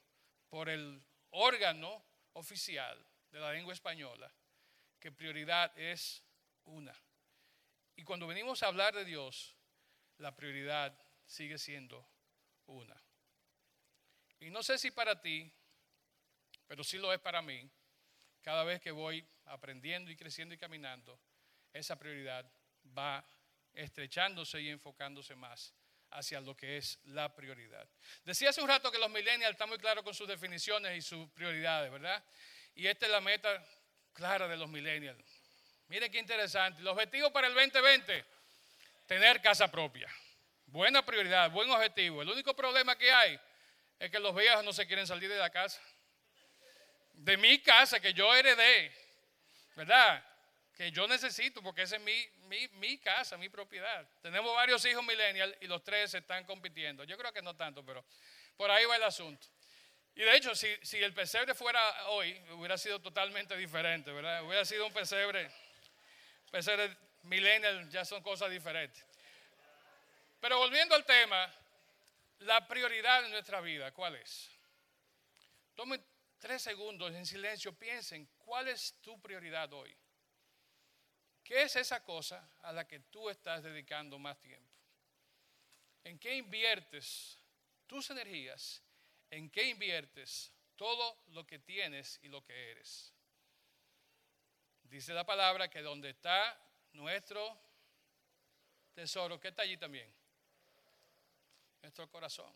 por 0.48 0.68
el 0.68 1.00
órgano 1.30 2.04
oficial 2.32 3.06
de 3.30 3.38
la 3.38 3.52
lengua 3.52 3.72
española 3.72 4.34
que 4.98 5.12
prioridad 5.12 5.78
es 5.78 6.24
una. 6.64 7.00
Y 7.94 8.02
cuando 8.02 8.26
venimos 8.26 8.64
a 8.64 8.66
hablar 8.66 8.96
de 8.96 9.04
Dios, 9.04 9.54
la 10.18 10.34
prioridad 10.34 10.92
sigue 11.24 11.56
siendo 11.56 12.04
una. 12.66 13.00
Y 14.40 14.50
no 14.50 14.62
sé 14.62 14.78
si 14.78 14.90
para 14.90 15.20
ti, 15.20 15.50
pero 16.66 16.82
sí 16.82 16.98
lo 16.98 17.12
es 17.12 17.20
para 17.20 17.42
mí, 17.42 17.68
cada 18.42 18.64
vez 18.64 18.80
que 18.80 18.90
voy 18.90 19.24
aprendiendo 19.46 20.10
y 20.10 20.16
creciendo 20.16 20.54
y 20.54 20.58
caminando, 20.58 21.20
esa 21.72 21.98
prioridad 21.98 22.50
va 22.96 23.24
estrechándose 23.74 24.60
y 24.60 24.70
enfocándose 24.70 25.34
más 25.34 25.74
hacia 26.10 26.40
lo 26.40 26.56
que 26.56 26.78
es 26.78 26.98
la 27.04 27.34
prioridad. 27.34 27.88
Decía 28.24 28.50
hace 28.50 28.62
un 28.62 28.68
rato 28.68 28.90
que 28.90 28.98
los 28.98 29.10
millennials 29.10 29.52
están 29.52 29.68
muy 29.68 29.78
claros 29.78 30.02
con 30.02 30.14
sus 30.14 30.26
definiciones 30.26 30.96
y 30.96 31.02
sus 31.02 31.28
prioridades, 31.30 31.90
¿verdad? 31.92 32.24
Y 32.74 32.86
esta 32.86 33.06
es 33.06 33.12
la 33.12 33.20
meta 33.20 33.64
clara 34.12 34.48
de 34.48 34.56
los 34.56 34.68
millennials. 34.68 35.24
Miren 35.88 36.10
qué 36.10 36.18
interesante. 36.18 36.80
El 36.80 36.88
objetivo 36.88 37.32
para 37.32 37.46
el 37.46 37.54
2020, 37.54 38.24
tener 39.06 39.40
casa 39.42 39.70
propia. 39.70 40.08
Buena 40.66 41.04
prioridad, 41.04 41.50
buen 41.50 41.68
objetivo. 41.70 42.22
El 42.22 42.28
único 42.28 42.54
problema 42.54 42.96
que 42.96 43.10
hay 43.10 43.40
es 44.00 44.10
que 44.10 44.18
los 44.18 44.34
viejos 44.34 44.64
no 44.64 44.72
se 44.72 44.86
quieren 44.86 45.06
salir 45.06 45.28
de 45.28 45.36
la 45.36 45.50
casa. 45.50 45.80
De 47.12 47.36
mi 47.36 47.58
casa 47.60 48.00
que 48.00 48.14
yo 48.14 48.34
heredé, 48.34 48.90
¿verdad? 49.76 50.24
Que 50.74 50.90
yo 50.90 51.06
necesito 51.06 51.62
porque 51.62 51.82
esa 51.82 51.96
es 51.96 52.02
mi, 52.02 52.26
mi, 52.48 52.66
mi 52.78 52.96
casa, 52.96 53.36
mi 53.36 53.50
propiedad. 53.50 54.08
Tenemos 54.22 54.54
varios 54.54 54.82
hijos 54.86 55.04
millennials 55.04 55.54
y 55.60 55.66
los 55.66 55.84
tres 55.84 56.12
se 56.12 56.18
están 56.18 56.44
compitiendo. 56.44 57.04
Yo 57.04 57.18
creo 57.18 57.30
que 57.30 57.42
no 57.42 57.54
tanto, 57.54 57.84
pero 57.84 58.02
por 58.56 58.70
ahí 58.70 58.86
va 58.86 58.96
el 58.96 59.02
asunto. 59.02 59.46
Y 60.14 60.22
de 60.22 60.34
hecho, 60.34 60.54
si, 60.54 60.74
si 60.82 60.96
el 60.96 61.12
pesebre 61.12 61.54
fuera 61.54 62.08
hoy, 62.08 62.32
hubiera 62.52 62.78
sido 62.78 63.00
totalmente 63.00 63.54
diferente, 63.54 64.10
¿verdad? 64.12 64.42
Hubiera 64.44 64.64
sido 64.64 64.86
un 64.86 64.94
pesebre, 64.94 65.50
pesebre 66.50 66.96
millennial, 67.24 67.90
ya 67.90 68.06
son 68.06 68.22
cosas 68.22 68.50
diferentes. 68.50 69.04
Pero 70.40 70.56
volviendo 70.56 70.94
al 70.94 71.04
tema, 71.04 71.52
la 72.40 72.66
prioridad 72.66 73.24
en 73.24 73.32
nuestra 73.32 73.60
vida, 73.60 73.92
¿cuál 73.92 74.16
es? 74.16 74.50
Tomen 75.74 76.04
tres 76.38 76.62
segundos 76.62 77.14
en 77.14 77.26
silencio, 77.26 77.72
piensen, 77.72 78.28
¿cuál 78.38 78.68
es 78.68 78.94
tu 79.00 79.20
prioridad 79.20 79.72
hoy? 79.72 79.96
¿Qué 81.44 81.62
es 81.62 81.76
esa 81.76 82.02
cosa 82.02 82.48
a 82.62 82.72
la 82.72 82.86
que 82.86 83.00
tú 83.00 83.28
estás 83.28 83.62
dedicando 83.62 84.18
más 84.18 84.38
tiempo? 84.38 84.72
¿En 86.04 86.18
qué 86.18 86.36
inviertes 86.36 87.38
tus 87.86 88.08
energías? 88.10 88.82
¿En 89.30 89.50
qué 89.50 89.64
inviertes 89.64 90.52
todo 90.76 91.24
lo 91.28 91.46
que 91.46 91.58
tienes 91.58 92.18
y 92.22 92.28
lo 92.28 92.42
que 92.44 92.70
eres? 92.70 93.12
Dice 94.84 95.12
la 95.12 95.24
palabra 95.24 95.68
que 95.68 95.82
donde 95.82 96.10
está 96.10 96.58
nuestro 96.92 97.60
tesoro, 98.94 99.38
¿qué 99.38 99.48
está 99.48 99.62
allí 99.62 99.76
también? 99.76 100.19
Nuestro 101.82 102.08
corazón. 102.08 102.52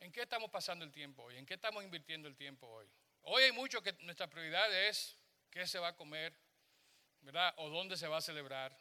¿En 0.00 0.12
qué 0.12 0.22
estamos 0.22 0.50
pasando 0.50 0.84
el 0.84 0.92
tiempo 0.92 1.24
hoy? 1.24 1.36
¿En 1.36 1.46
qué 1.46 1.54
estamos 1.54 1.82
invirtiendo 1.82 2.28
el 2.28 2.36
tiempo 2.36 2.66
hoy? 2.68 2.88
Hoy 3.22 3.42
hay 3.42 3.52
mucho 3.52 3.82
que 3.82 3.92
nuestra 4.00 4.28
prioridad 4.28 4.72
es 4.88 5.16
qué 5.50 5.66
se 5.66 5.78
va 5.78 5.88
a 5.88 5.96
comer, 5.96 6.32
¿verdad? 7.20 7.52
O 7.56 7.68
dónde 7.68 7.96
se 7.96 8.06
va 8.06 8.18
a 8.18 8.20
celebrar 8.20 8.78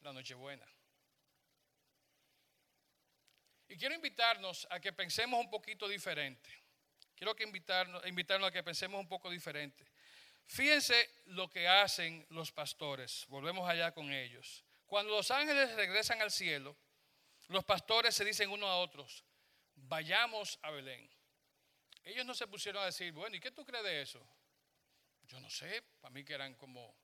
la 0.00 0.12
Nochebuena. 0.12 0.66
Y 3.68 3.76
quiero 3.76 3.94
invitarnos 3.94 4.66
a 4.70 4.80
que 4.80 4.92
pensemos 4.92 5.38
un 5.38 5.50
poquito 5.50 5.88
diferente. 5.88 6.50
Quiero 7.14 7.34
que 7.34 7.44
invitarnos, 7.44 8.06
invitarnos 8.06 8.48
a 8.48 8.52
que 8.52 8.62
pensemos 8.62 9.00
un 9.00 9.08
poco 9.08 9.30
diferente. 9.30 9.84
Fíjense 10.46 11.10
lo 11.26 11.50
que 11.50 11.66
hacen 11.66 12.24
los 12.30 12.52
pastores. 12.52 13.26
Volvemos 13.28 13.68
allá 13.68 13.92
con 13.92 14.12
ellos. 14.12 14.64
Cuando 14.86 15.12
los 15.12 15.30
ángeles 15.30 15.74
regresan 15.74 16.22
al 16.22 16.30
cielo, 16.30 16.76
los 17.48 17.64
pastores 17.64 18.14
se 18.14 18.24
dicen 18.24 18.50
unos 18.50 18.68
a 18.68 18.76
otros, 18.76 19.24
vayamos 19.74 20.58
a 20.62 20.70
Belén. 20.70 21.08
Ellos 22.04 22.24
no 22.24 22.34
se 22.34 22.46
pusieron 22.46 22.82
a 22.82 22.86
decir, 22.86 23.12
bueno, 23.12 23.36
¿y 23.36 23.40
qué 23.40 23.50
tú 23.50 23.64
crees 23.64 23.84
de 23.84 24.02
eso? 24.02 24.24
Yo 25.24 25.40
no 25.40 25.50
sé, 25.50 25.82
para 26.00 26.12
mí 26.12 26.24
que 26.24 26.34
eran 26.34 26.54
como 26.54 26.94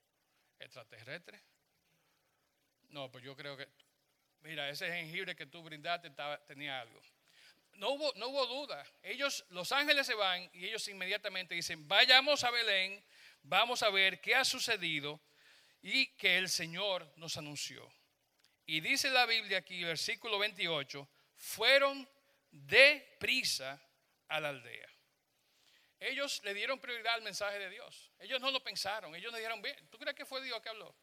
extraterrestres. 0.59 1.41
No, 2.89 3.11
pues 3.11 3.25
yo 3.25 3.35
creo 3.35 3.57
que, 3.57 3.69
mira, 4.43 4.69
ese 4.69 4.87
jengibre 4.87 5.35
que 5.35 5.47
tú 5.47 5.63
brindaste 5.63 6.13
tenía 6.47 6.81
algo. 6.81 7.01
No 7.75 7.91
hubo, 7.91 8.13
no 8.17 8.29
hubo 8.29 8.47
duda. 8.47 8.87
Ellos, 9.03 9.45
los 9.49 9.73
ángeles 9.73 10.07
se 10.07 10.15
van 10.15 10.49
y 10.53 10.67
ellos 10.67 10.87
inmediatamente 10.89 11.55
dicen, 11.55 11.89
vayamos 11.89 12.45
a 12.45 12.51
Belén, 12.51 13.03
vamos 13.43 13.83
a 13.83 13.91
ver 13.91 14.21
qué 14.21 14.35
ha 14.35 14.45
sucedido 14.45 15.21
y 15.81 16.07
que 16.15 16.39
el 16.39 16.49
Señor 16.49 17.13
nos 17.17 17.37
anunció. 17.37 17.91
Y 18.73 18.81
dice 18.81 19.11
la 19.11 19.27
Biblia 19.27 19.59
aquí, 19.59 19.85
versículo 19.85 20.39
28, 20.39 21.07
fueron 21.37 22.09
de 22.51 23.17
prisa 23.21 23.79
a 24.29 24.41
la 24.41 24.49
aldea. 24.49 24.89
Ellos 26.01 26.41
le 26.43 26.55
dieron 26.55 26.81
prioridad 26.81 27.13
al 27.13 27.21
mensaje 27.21 27.59
de 27.59 27.69
Dios. 27.69 28.11
Ellos 28.19 28.41
no 28.41 28.51
lo 28.51 28.65
pensaron, 28.65 29.15
ellos 29.15 29.31
le 29.31 29.41
dijeron, 29.41 29.61
bien, 29.61 29.77
¿tú 29.91 29.99
crees 29.99 30.17
que 30.17 30.25
fue 30.25 30.43
Dios 30.43 30.59
que 30.63 30.71
habló? 30.71 30.97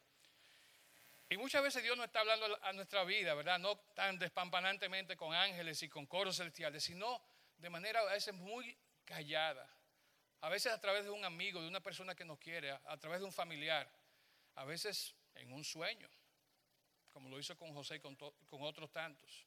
Y 1.28 1.36
muchas 1.36 1.62
veces 1.62 1.84
Dios 1.84 1.96
no 1.96 2.02
está 2.02 2.18
hablando 2.18 2.58
a 2.60 2.72
nuestra 2.72 3.04
vida, 3.04 3.34
¿verdad? 3.34 3.60
No 3.60 3.78
tan 3.94 4.18
despampanantemente 4.18 5.16
con 5.16 5.32
ángeles 5.32 5.80
y 5.84 5.88
con 5.88 6.06
coros 6.06 6.38
celestiales, 6.38 6.82
sino 6.82 7.22
de 7.56 7.70
manera 7.70 8.00
a 8.00 8.12
veces 8.12 8.34
muy 8.34 8.76
callada. 9.04 9.64
A 10.40 10.48
veces 10.48 10.72
a 10.72 10.80
través 10.80 11.04
de 11.04 11.10
un 11.10 11.24
amigo, 11.24 11.62
de 11.62 11.68
una 11.68 11.80
persona 11.80 12.16
que 12.16 12.24
nos 12.24 12.40
quiere, 12.40 12.72
a 12.72 12.96
través 12.96 13.20
de 13.20 13.26
un 13.26 13.32
familiar, 13.32 13.88
a 14.56 14.64
veces 14.64 15.14
en 15.36 15.52
un 15.52 15.62
sueño 15.62 16.10
como 17.20 17.28
lo 17.28 17.38
hizo 17.38 17.54
con 17.58 17.74
José 17.74 17.96
y 17.96 18.00
con, 18.00 18.16
otros 18.62 18.90
tantos. 18.90 19.44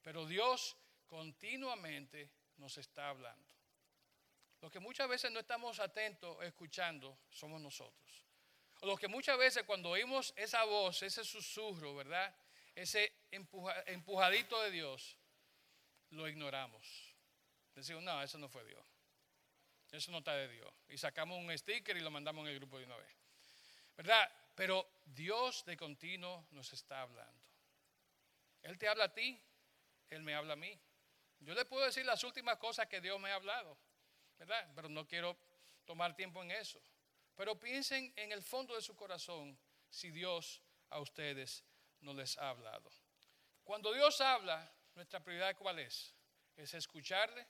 Pero 0.00 0.26
Dios 0.26 0.76
continuamente 1.08 2.30
nos 2.58 2.78
está 2.78 3.08
hablando. 3.08 3.52
Los 4.60 4.70
que 4.70 4.78
muchas 4.78 5.08
veces 5.08 5.32
no 5.32 5.40
estamos 5.40 5.80
atentos 5.80 6.40
escuchando 6.44 7.18
somos 7.28 7.60
nosotros. 7.60 8.24
O 8.80 8.86
los 8.86 9.00
que 9.00 9.08
muchas 9.08 9.36
veces 9.38 9.64
cuando 9.64 9.90
oímos 9.90 10.32
esa 10.36 10.62
voz, 10.62 11.02
ese 11.02 11.24
susurro, 11.24 11.96
¿verdad? 11.96 12.32
Ese 12.76 13.12
empujadito 13.32 14.62
de 14.62 14.70
Dios, 14.70 15.16
lo 16.10 16.28
ignoramos. 16.28 17.12
Decimos, 17.74 18.04
no, 18.04 18.22
eso 18.22 18.38
no 18.38 18.48
fue 18.48 18.64
Dios. 18.64 18.86
Eso 19.90 20.12
no 20.12 20.18
está 20.18 20.34
de 20.34 20.46
Dios. 20.46 20.72
Y 20.90 20.96
sacamos 20.96 21.40
un 21.40 21.58
sticker 21.58 21.96
y 21.96 22.00
lo 22.00 22.10
mandamos 22.12 22.46
en 22.46 22.52
el 22.52 22.60
grupo 22.60 22.78
de 22.78 22.84
una 22.84 22.96
vez. 22.96 23.16
¿Verdad? 23.96 24.30
Pero 24.56 24.88
Dios 25.04 25.64
de 25.66 25.76
continuo 25.76 26.48
nos 26.50 26.72
está 26.72 27.02
hablando. 27.02 27.44
Él 28.62 28.78
te 28.78 28.88
habla 28.88 29.04
a 29.04 29.12
ti, 29.12 29.40
Él 30.08 30.22
me 30.22 30.34
habla 30.34 30.54
a 30.54 30.56
mí. 30.56 30.76
Yo 31.40 31.54
le 31.54 31.66
puedo 31.66 31.84
decir 31.84 32.04
las 32.06 32.24
últimas 32.24 32.56
cosas 32.56 32.88
que 32.88 33.00
Dios 33.00 33.20
me 33.20 33.30
ha 33.30 33.34
hablado, 33.34 33.78
¿verdad? 34.38 34.72
Pero 34.74 34.88
no 34.88 35.06
quiero 35.06 35.36
tomar 35.84 36.16
tiempo 36.16 36.42
en 36.42 36.50
eso. 36.50 36.80
Pero 37.36 37.60
piensen 37.60 38.12
en 38.16 38.32
el 38.32 38.42
fondo 38.42 38.74
de 38.74 38.80
su 38.80 38.96
corazón 38.96 39.56
si 39.90 40.10
Dios 40.10 40.62
a 40.88 41.00
ustedes 41.00 41.62
no 42.00 42.14
les 42.14 42.38
ha 42.38 42.48
hablado. 42.48 42.90
Cuando 43.62 43.92
Dios 43.92 44.20
habla, 44.22 44.72
nuestra 44.94 45.20
prioridad 45.20 45.54
cuál 45.56 45.80
es? 45.80 46.14
Es 46.56 46.72
escucharle, 46.72 47.46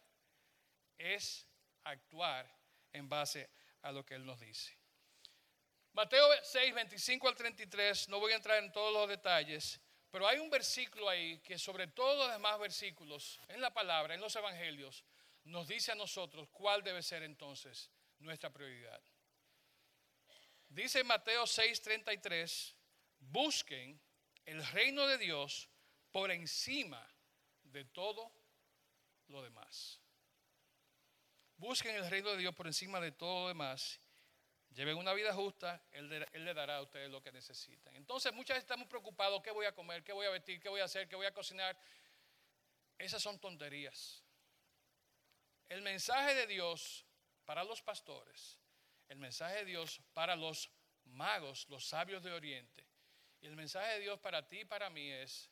es 0.98 1.46
actuar 1.84 2.50
en 2.92 3.08
base 3.08 3.48
a 3.82 3.92
lo 3.92 4.04
que 4.04 4.14
Él 4.14 4.26
nos 4.26 4.40
dice. 4.40 4.76
Mateo 5.96 6.28
6, 6.42 6.74
25 6.74 7.26
al 7.26 7.34
33, 7.34 8.10
no 8.10 8.20
voy 8.20 8.32
a 8.32 8.36
entrar 8.36 8.62
en 8.62 8.70
todos 8.70 8.92
los 8.92 9.08
detalles, 9.08 9.80
pero 10.10 10.28
hay 10.28 10.38
un 10.38 10.50
versículo 10.50 11.08
ahí 11.08 11.38
que 11.38 11.58
sobre 11.58 11.86
todos 11.86 12.18
los 12.18 12.30
demás 12.32 12.58
versículos 12.58 13.40
en 13.48 13.62
la 13.62 13.72
palabra, 13.72 14.14
en 14.14 14.20
los 14.20 14.36
evangelios, 14.36 15.06
nos 15.44 15.66
dice 15.66 15.92
a 15.92 15.94
nosotros 15.94 16.50
cuál 16.52 16.82
debe 16.82 17.02
ser 17.02 17.22
entonces 17.22 17.90
nuestra 18.18 18.50
prioridad. 18.50 19.00
Dice 20.68 21.02
Mateo 21.02 21.46
6, 21.46 21.80
33, 21.80 22.76
busquen 23.18 23.98
el 24.44 24.66
reino 24.66 25.06
de 25.06 25.16
Dios 25.16 25.70
por 26.10 26.30
encima 26.30 27.10
de 27.62 27.86
todo 27.86 28.30
lo 29.28 29.42
demás. 29.42 29.98
Busquen 31.56 31.96
el 31.96 32.10
reino 32.10 32.32
de 32.32 32.36
Dios 32.36 32.54
por 32.54 32.66
encima 32.66 33.00
de 33.00 33.12
todo 33.12 33.44
lo 33.44 33.48
demás 33.48 33.98
Lleven 34.76 34.98
una 34.98 35.14
vida 35.14 35.32
justa, 35.32 35.82
él, 35.92 36.10
le 36.10 36.52
dará 36.52 36.76
a 36.76 36.82
ustedes 36.82 37.10
lo 37.10 37.22
que 37.22 37.32
necesitan. 37.32 37.96
Entonces 37.96 38.30
muchas 38.34 38.56
veces 38.56 38.64
estamos 38.64 38.86
preocupados, 38.86 39.40
¿qué 39.42 39.50
voy 39.50 39.64
a 39.64 39.74
comer? 39.74 40.04
¿Qué 40.04 40.12
voy 40.12 40.26
a 40.26 40.30
vestir? 40.30 40.60
¿Qué 40.60 40.68
voy 40.68 40.82
a 40.82 40.84
hacer? 40.84 41.08
¿Qué 41.08 41.16
voy 41.16 41.24
a 41.24 41.32
cocinar? 41.32 41.78
Esas 42.98 43.22
son 43.22 43.38
tonterías. 43.38 44.22
El 45.70 45.80
mensaje 45.80 46.34
de 46.34 46.46
Dios 46.46 47.06
para 47.46 47.64
los 47.64 47.80
pastores, 47.80 48.58
el 49.08 49.16
mensaje 49.16 49.56
de 49.56 49.64
Dios 49.64 50.02
para 50.12 50.36
los 50.36 50.70
magos, 51.04 51.66
los 51.70 51.86
sabios 51.86 52.22
de 52.22 52.32
Oriente, 52.32 52.86
y 53.40 53.46
el 53.46 53.56
mensaje 53.56 53.94
de 53.94 54.00
Dios 54.00 54.20
para 54.20 54.46
ti 54.46 54.60
y 54.60 54.64
para 54.66 54.90
mí 54.90 55.10
es, 55.10 55.50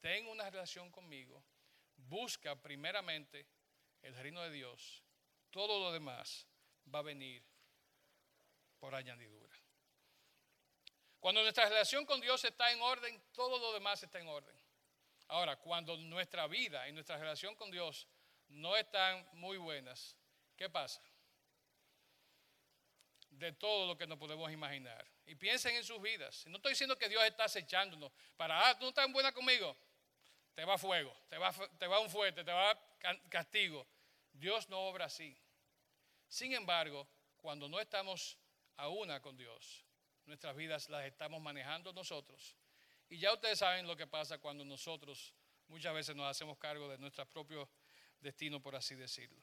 ten 0.00 0.26
una 0.26 0.50
relación 0.50 0.90
conmigo, 0.90 1.44
busca 1.94 2.60
primeramente 2.60 3.46
el 4.02 4.16
reino 4.16 4.42
de 4.42 4.50
Dios, 4.50 5.04
todo 5.50 5.78
lo 5.78 5.92
demás 5.92 6.48
va 6.92 6.98
a 6.98 7.02
venir 7.02 7.47
por 8.78 8.94
añadidura. 8.94 9.54
Cuando 11.20 11.42
nuestra 11.42 11.68
relación 11.68 12.06
con 12.06 12.20
Dios 12.20 12.44
está 12.44 12.70
en 12.70 12.80
orden, 12.80 13.20
todo 13.32 13.58
lo 13.58 13.72
demás 13.72 14.02
está 14.02 14.20
en 14.20 14.28
orden. 14.28 14.56
Ahora, 15.28 15.56
cuando 15.56 15.96
nuestra 15.96 16.46
vida 16.46 16.88
y 16.88 16.92
nuestra 16.92 17.18
relación 17.18 17.54
con 17.54 17.70
Dios 17.70 18.06
no 18.48 18.76
están 18.76 19.28
muy 19.32 19.58
buenas, 19.58 20.16
¿qué 20.56 20.70
pasa? 20.70 21.02
De 23.30 23.52
todo 23.52 23.86
lo 23.86 23.98
que 23.98 24.06
nos 24.06 24.18
podemos 24.18 24.50
imaginar. 24.50 25.06
y 25.26 25.34
piensen 25.34 25.76
en 25.76 25.84
sus 25.84 26.00
vidas. 26.00 26.46
No 26.46 26.56
estoy 26.56 26.72
diciendo 26.72 26.96
que 26.96 27.06
Dios 27.06 27.22
está 27.24 27.44
acechándonos 27.44 28.10
para, 28.34 28.66
ah, 28.66 28.78
tú 28.78 28.84
no 28.84 28.88
estás 28.88 29.12
buena 29.12 29.30
conmigo, 29.30 29.76
te 30.54 30.64
va 30.64 30.78
fuego, 30.78 31.14
te 31.28 31.36
va, 31.36 31.52
te 31.52 31.86
va 31.86 32.00
un 32.00 32.08
fuerte, 32.08 32.42
te 32.42 32.50
va 32.50 32.80
castigo. 33.28 33.86
Dios 34.32 34.68
no 34.70 34.88
obra 34.88 35.04
así. 35.04 35.36
Sin 36.26 36.54
embargo, 36.54 37.06
cuando 37.36 37.68
no 37.68 37.78
estamos 37.78 38.38
a 38.78 38.88
una 38.88 39.20
con 39.20 39.36
Dios, 39.36 39.84
nuestras 40.24 40.56
vidas 40.56 40.88
las 40.88 41.04
estamos 41.04 41.40
manejando 41.40 41.92
nosotros. 41.92 42.56
Y 43.10 43.18
ya 43.18 43.32
ustedes 43.32 43.58
saben 43.58 43.86
lo 43.86 43.96
que 43.96 44.06
pasa 44.06 44.38
cuando 44.38 44.64
nosotros 44.64 45.34
muchas 45.68 45.92
veces 45.94 46.16
nos 46.16 46.26
hacemos 46.26 46.58
cargo 46.58 46.88
de 46.88 46.98
nuestro 46.98 47.26
propio 47.26 47.68
destino, 48.20 48.60
por 48.60 48.74
así 48.76 48.94
decirlo. 48.94 49.40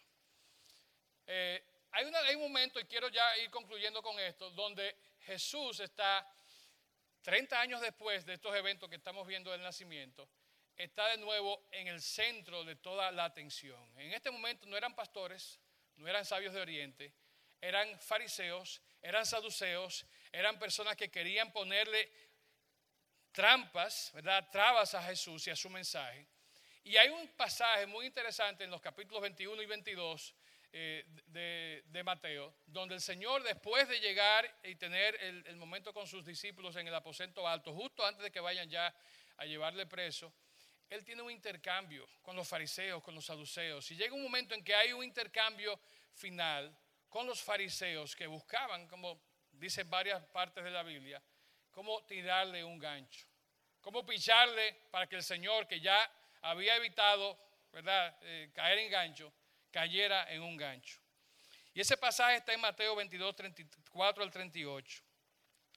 Eh, 1.28 1.64
hay, 1.92 2.36
un 2.36 2.42
momento, 2.42 2.80
y 2.80 2.86
quiero 2.86 3.10
ya 3.10 3.38
ir 3.38 3.50
concluyendo 3.50 4.02
con 4.02 4.20
esto, 4.20 4.52
donde 4.52 4.96
Jesús 5.22 5.80
está 5.80 6.30
30 7.22 7.60
años 7.60 7.82
después 7.82 8.26
de 8.26 8.34
estos 8.34 8.56
eventos 8.56 8.90
que 8.90 8.98
estamos 8.98 9.26
viendo 9.26 9.52
del 9.52 9.62
nacimiento, 9.62 10.30
está 10.76 11.08
de 11.08 11.18
nuevo 11.18 11.68
en 11.72 11.88
el 11.88 12.02
centro 12.02 12.64
de 12.64 12.76
toda 12.76 13.12
la 13.12 13.26
atención. 13.26 13.82
En 13.98 14.14
este 14.14 14.30
momento 14.30 14.66
no 14.66 14.78
eran 14.78 14.96
pastores, 14.96 15.60
no 15.96 16.08
eran 16.08 16.26
sabios 16.26 16.54
de 16.54 16.62
Oriente, 16.62 17.14
eran 17.62 18.00
fariseos, 18.00 18.82
eran 19.02 19.26
saduceos, 19.26 20.06
eran 20.32 20.60
personas 20.60 20.96
que 20.96 21.10
querían 21.10 21.52
ponerle 21.52 22.10
trampas, 23.32 24.12
¿verdad? 24.14 24.50
Trabas 24.52 24.94
a 24.94 25.04
Jesús 25.04 25.48
y 25.48 25.52
a 25.52 25.56
su 25.56 25.70
mensaje. 25.70 26.28
Y 26.84 26.98
hay 26.98 27.10
un 27.10 27.28
pasaje 27.30 27.86
muy 27.88 28.06
interesante 28.06 28.64
en 28.64 28.70
los 28.70 28.80
capítulos 28.80 29.22
21 29.22 29.62
y 29.62 29.66
22 29.66 30.36
eh, 30.72 31.06
de, 31.28 32.04
Mateo, 32.04 32.54
donde 32.66 32.96
el 32.96 33.02
Señor, 33.02 33.42
después 33.44 33.88
de 33.88 34.00
llegar 34.00 34.60
y 34.64 34.76
tener 34.76 35.16
el, 35.16 35.56
momento 35.56 35.94
con 35.94 36.06
sus 36.06 36.26
discípulos 36.26 36.76
en 36.76 36.88
el 36.88 36.94
aposento 36.94 37.48
alto, 37.48 37.74
justo 37.74 38.06
antes 38.06 38.24
de 38.24 38.32
que 38.32 38.40
vayan 38.40 38.70
ya 38.70 38.94
a 39.38 39.46
llevarle 39.46 39.86
preso, 39.86 40.34
Él 40.90 41.04
tiene 41.04 41.22
un 41.22 41.32
intercambio 41.32 42.08
con 42.22 42.36
los 42.36 42.48
fariseos, 42.48 43.02
con 43.02 43.16
los 43.16 43.26
saduceos. 43.26 43.90
Y 43.92 43.96
llega 43.96 44.14
un 44.14 44.22
momento 44.22 44.54
en 44.54 44.64
que 44.64 44.76
hay 44.76 44.94
un 44.94 45.04
intercambio 45.04 45.80
final 46.14 46.78
con 47.16 47.26
los 47.26 47.42
fariseos 47.42 48.14
que 48.14 48.28
buscaban, 48.28 48.90
como 48.90 49.22
dicen 49.54 49.90
varias 49.90 50.22
partes 50.26 50.62
de 50.62 50.70
la 50.70 50.84
Biblia, 50.84 51.24
cómo 51.72 52.04
tirarle 52.04 52.62
un 52.62 52.78
gancho, 52.78 53.26
cómo 53.80 54.06
picharle 54.06 54.74
para 54.92 55.08
que 55.08 55.16
el 55.16 55.24
Señor, 55.24 55.66
que 55.66 55.80
ya 55.80 56.12
había 56.42 56.76
evitado 56.76 57.40
¿verdad? 57.72 58.18
Eh, 58.22 58.52
caer 58.54 58.80
en 58.80 58.92
gancho, 58.92 59.34
cayera 59.72 60.30
en 60.30 60.42
un 60.42 60.58
gancho. 60.58 61.00
Y 61.74 61.80
ese 61.80 61.96
pasaje 61.96 62.36
está 62.36 62.52
en 62.52 62.60
Mateo 62.60 62.98
22, 62.98 63.34
34 63.34 64.22
al 64.22 64.30
38. 64.30 65.02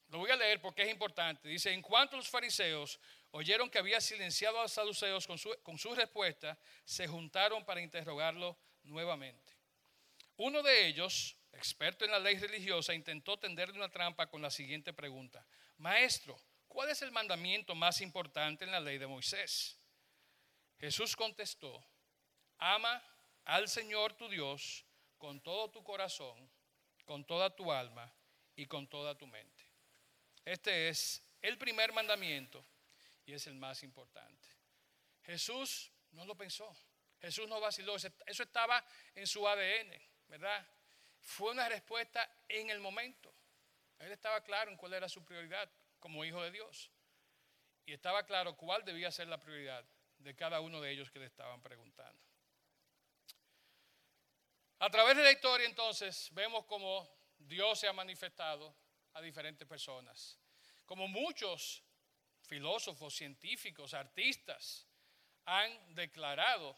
Lo 0.08 0.18
voy 0.18 0.32
a 0.32 0.36
leer 0.36 0.60
porque 0.60 0.82
es 0.82 0.90
importante. 0.90 1.48
Dice, 1.48 1.72
en 1.72 1.82
cuanto 1.82 2.16
los 2.16 2.28
fariseos 2.28 2.98
oyeron 3.30 3.70
que 3.70 3.78
había 3.78 4.00
silenciado 4.00 4.58
a 4.58 4.62
los 4.62 4.72
saduceos 4.72 5.24
con 5.24 5.38
con 5.62 5.78
su 5.78 5.94
respuesta, 5.94 6.58
se 6.84 7.06
juntaron 7.06 7.64
para 7.64 7.80
interrogarlo 7.80 8.58
nuevamente. 8.82 9.47
Uno 10.38 10.62
de 10.62 10.86
ellos, 10.86 11.36
experto 11.52 12.04
en 12.04 12.12
la 12.12 12.20
ley 12.20 12.38
religiosa, 12.38 12.94
intentó 12.94 13.36
tenderle 13.38 13.74
una 13.74 13.90
trampa 13.90 14.28
con 14.28 14.40
la 14.40 14.50
siguiente 14.50 14.92
pregunta. 14.92 15.44
Maestro, 15.78 16.40
¿cuál 16.68 16.90
es 16.90 17.02
el 17.02 17.10
mandamiento 17.10 17.74
más 17.74 18.00
importante 18.00 18.64
en 18.64 18.70
la 18.70 18.78
ley 18.78 18.98
de 18.98 19.08
Moisés? 19.08 19.76
Jesús 20.78 21.16
contestó, 21.16 21.84
ama 22.58 23.02
al 23.46 23.68
Señor 23.68 24.14
tu 24.14 24.28
Dios 24.28 24.84
con 25.16 25.40
todo 25.40 25.72
tu 25.72 25.82
corazón, 25.82 26.48
con 27.04 27.24
toda 27.24 27.54
tu 27.56 27.72
alma 27.72 28.12
y 28.54 28.66
con 28.66 28.86
toda 28.86 29.18
tu 29.18 29.26
mente. 29.26 29.64
Este 30.44 30.88
es 30.88 31.20
el 31.42 31.58
primer 31.58 31.92
mandamiento 31.92 32.64
y 33.26 33.32
es 33.32 33.44
el 33.48 33.56
más 33.56 33.82
importante. 33.82 34.48
Jesús 35.24 35.90
no 36.12 36.24
lo 36.24 36.36
pensó, 36.36 36.72
Jesús 37.20 37.48
no 37.48 37.60
vaciló, 37.60 37.96
eso 37.96 38.42
estaba 38.42 38.84
en 39.16 39.26
su 39.26 39.46
ADN, 39.48 40.00
¿verdad? 40.28 40.66
Fue 41.20 41.50
una 41.50 41.68
respuesta 41.68 42.28
en 42.48 42.70
el 42.70 42.80
momento. 42.80 43.34
Él 43.98 44.12
estaba 44.12 44.42
claro 44.42 44.70
en 44.70 44.76
cuál 44.76 44.94
era 44.94 45.08
su 45.08 45.24
prioridad 45.24 45.68
como 45.98 46.24
hijo 46.24 46.42
de 46.42 46.50
Dios. 46.50 46.90
Y 47.84 47.92
estaba 47.92 48.24
claro 48.24 48.56
cuál 48.56 48.84
debía 48.84 49.10
ser 49.10 49.28
la 49.28 49.40
prioridad 49.40 49.84
de 50.18 50.36
cada 50.36 50.60
uno 50.60 50.80
de 50.80 50.90
ellos 50.90 51.10
que 51.10 51.18
le 51.18 51.26
estaban 51.26 51.60
preguntando. 51.62 52.22
A 54.80 54.90
través 54.90 55.16
de 55.16 55.22
la 55.22 55.32
historia 55.32 55.66
entonces 55.66 56.28
vemos 56.32 56.64
cómo 56.66 57.08
Dios 57.38 57.80
se 57.80 57.88
ha 57.88 57.92
manifestado 57.92 58.74
a 59.14 59.20
diferentes 59.20 59.66
personas, 59.66 60.38
como 60.86 61.08
muchos 61.08 61.82
filósofos, 62.42 63.14
científicos, 63.14 63.94
artistas 63.94 64.86
han 65.44 65.94
declarado 65.94 66.76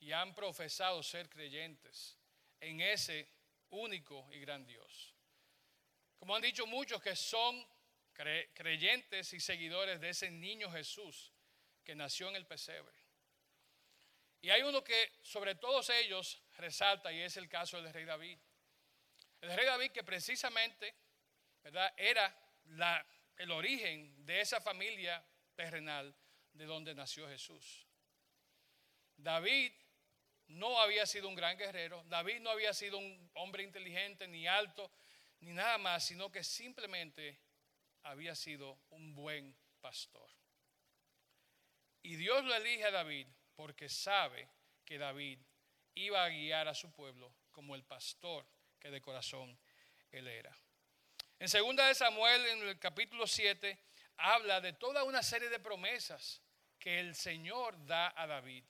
y 0.00 0.12
han 0.12 0.34
profesado 0.34 1.02
ser 1.02 1.28
creyentes 1.28 2.18
en 2.62 2.80
ese 2.80 3.28
único 3.70 4.28
y 4.32 4.40
gran 4.40 4.64
Dios. 4.64 5.14
Como 6.18 6.34
han 6.36 6.42
dicho 6.42 6.66
muchos 6.66 7.02
que 7.02 7.16
son 7.16 7.66
creyentes 8.12 9.32
y 9.32 9.40
seguidores 9.40 10.00
de 10.00 10.10
ese 10.10 10.30
niño 10.30 10.70
Jesús 10.70 11.32
que 11.82 11.94
nació 11.94 12.28
en 12.28 12.36
el 12.36 12.46
pesebre. 12.46 12.96
Y 14.40 14.50
hay 14.50 14.62
uno 14.62 14.82
que 14.82 15.12
sobre 15.22 15.56
todos 15.56 15.90
ellos 15.90 16.40
resalta 16.56 17.12
y 17.12 17.20
es 17.20 17.36
el 17.36 17.48
caso 17.48 17.80
del 17.82 17.92
rey 17.92 18.04
David. 18.04 18.38
El 19.40 19.52
rey 19.54 19.66
David 19.66 19.90
que 19.90 20.04
precisamente 20.04 20.94
¿verdad? 21.62 21.92
era 21.96 22.36
el 23.36 23.50
origen 23.50 24.24
de 24.24 24.40
esa 24.40 24.60
familia 24.60 25.24
terrenal 25.56 26.14
de 26.52 26.64
donde 26.64 26.94
nació 26.94 27.28
Jesús. 27.28 27.86
David 29.16 29.72
no 30.52 30.80
había 30.80 31.06
sido 31.06 31.28
un 31.28 31.34
gran 31.34 31.56
guerrero, 31.56 32.04
David 32.04 32.40
no 32.40 32.50
había 32.50 32.72
sido 32.72 32.98
un 32.98 33.30
hombre 33.34 33.62
inteligente 33.62 34.26
ni 34.28 34.46
alto 34.46 34.90
ni 35.40 35.52
nada 35.52 35.78
más, 35.78 36.04
sino 36.04 36.30
que 36.30 36.44
simplemente 36.44 37.38
había 38.04 38.34
sido 38.34 38.78
un 38.90 39.14
buen 39.14 39.56
pastor. 39.80 40.28
Y 42.02 42.16
Dios 42.16 42.44
lo 42.44 42.54
elige 42.54 42.84
a 42.84 42.90
David 42.90 43.26
porque 43.54 43.88
sabe 43.88 44.48
que 44.84 44.98
David 44.98 45.38
iba 45.94 46.24
a 46.24 46.28
guiar 46.28 46.68
a 46.68 46.74
su 46.74 46.92
pueblo 46.92 47.34
como 47.50 47.74
el 47.74 47.84
pastor 47.84 48.46
que 48.78 48.90
de 48.90 49.00
corazón 49.00 49.58
él 50.10 50.26
era. 50.26 50.56
En 51.38 51.48
segunda 51.48 51.86
de 51.88 51.94
Samuel, 51.94 52.46
en 52.46 52.68
el 52.68 52.78
capítulo 52.78 53.26
7, 53.26 53.78
habla 54.16 54.60
de 54.60 54.72
toda 54.72 55.04
una 55.04 55.22
serie 55.22 55.48
de 55.48 55.58
promesas 55.58 56.40
que 56.78 57.00
el 57.00 57.14
Señor 57.14 57.84
da 57.86 58.12
a 58.16 58.26
David. 58.26 58.64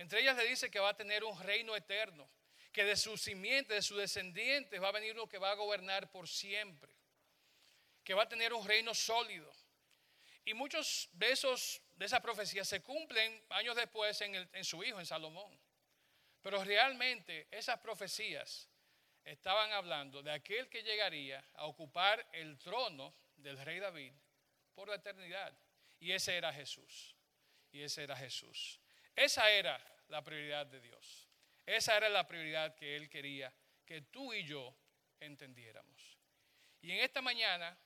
Entre 0.00 0.22
ellas 0.22 0.34
le 0.34 0.46
dice 0.46 0.70
que 0.70 0.80
va 0.80 0.88
a 0.88 0.96
tener 0.96 1.22
un 1.24 1.38
reino 1.42 1.76
eterno, 1.76 2.26
que 2.72 2.84
de 2.84 2.96
su 2.96 3.18
simiente, 3.18 3.74
de 3.74 3.82
sus 3.82 3.98
descendientes, 3.98 4.80
va 4.80 4.88
a 4.88 4.92
venir 4.92 5.12
uno 5.12 5.28
que 5.28 5.36
va 5.36 5.50
a 5.50 5.54
gobernar 5.54 6.10
por 6.10 6.26
siempre, 6.26 6.90
que 8.02 8.14
va 8.14 8.22
a 8.22 8.28
tener 8.28 8.54
un 8.54 8.66
reino 8.66 8.94
sólido. 8.94 9.52
Y 10.46 10.54
muchos 10.54 11.10
de 11.12 11.32
esos 11.32 11.82
de 11.96 12.06
esas 12.06 12.22
profecías 12.22 12.66
se 12.66 12.80
cumplen 12.80 13.44
años 13.50 13.76
después 13.76 14.18
en, 14.22 14.34
en 14.34 14.64
su 14.64 14.82
hijo, 14.82 14.98
en 14.98 15.04
Salomón. 15.04 15.52
Pero 16.40 16.64
realmente 16.64 17.46
esas 17.50 17.78
profecías 17.80 18.70
estaban 19.22 19.70
hablando 19.72 20.22
de 20.22 20.32
aquel 20.32 20.70
que 20.70 20.82
llegaría 20.82 21.44
a 21.52 21.66
ocupar 21.66 22.26
el 22.32 22.56
trono 22.56 23.14
del 23.36 23.58
rey 23.58 23.80
David 23.80 24.14
por 24.74 24.88
la 24.88 24.94
eternidad. 24.94 25.54
Y 25.98 26.12
ese 26.12 26.38
era 26.38 26.54
Jesús. 26.54 27.14
Y 27.70 27.82
ese 27.82 28.02
era 28.04 28.16
Jesús. 28.16 28.79
Esa 29.14 29.50
era 29.50 29.80
la 30.08 30.22
prioridad 30.22 30.66
de 30.66 30.80
Dios. 30.80 31.28
Esa 31.66 31.96
era 31.96 32.08
la 32.08 32.26
prioridad 32.26 32.74
que 32.74 32.96
Él 32.96 33.08
quería 33.08 33.52
que 33.84 34.02
tú 34.02 34.32
y 34.32 34.44
yo 34.44 34.74
entendiéramos. 35.20 36.18
Y 36.80 36.92
en 36.92 36.98
esta 37.00 37.20
mañana, 37.20 37.76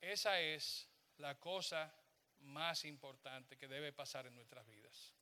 esa 0.00 0.40
es 0.40 0.88
la 1.16 1.38
cosa 1.38 1.92
más 2.40 2.84
importante 2.84 3.56
que 3.56 3.68
debe 3.68 3.92
pasar 3.92 4.26
en 4.26 4.34
nuestras 4.34 4.66
vidas. 4.66 5.14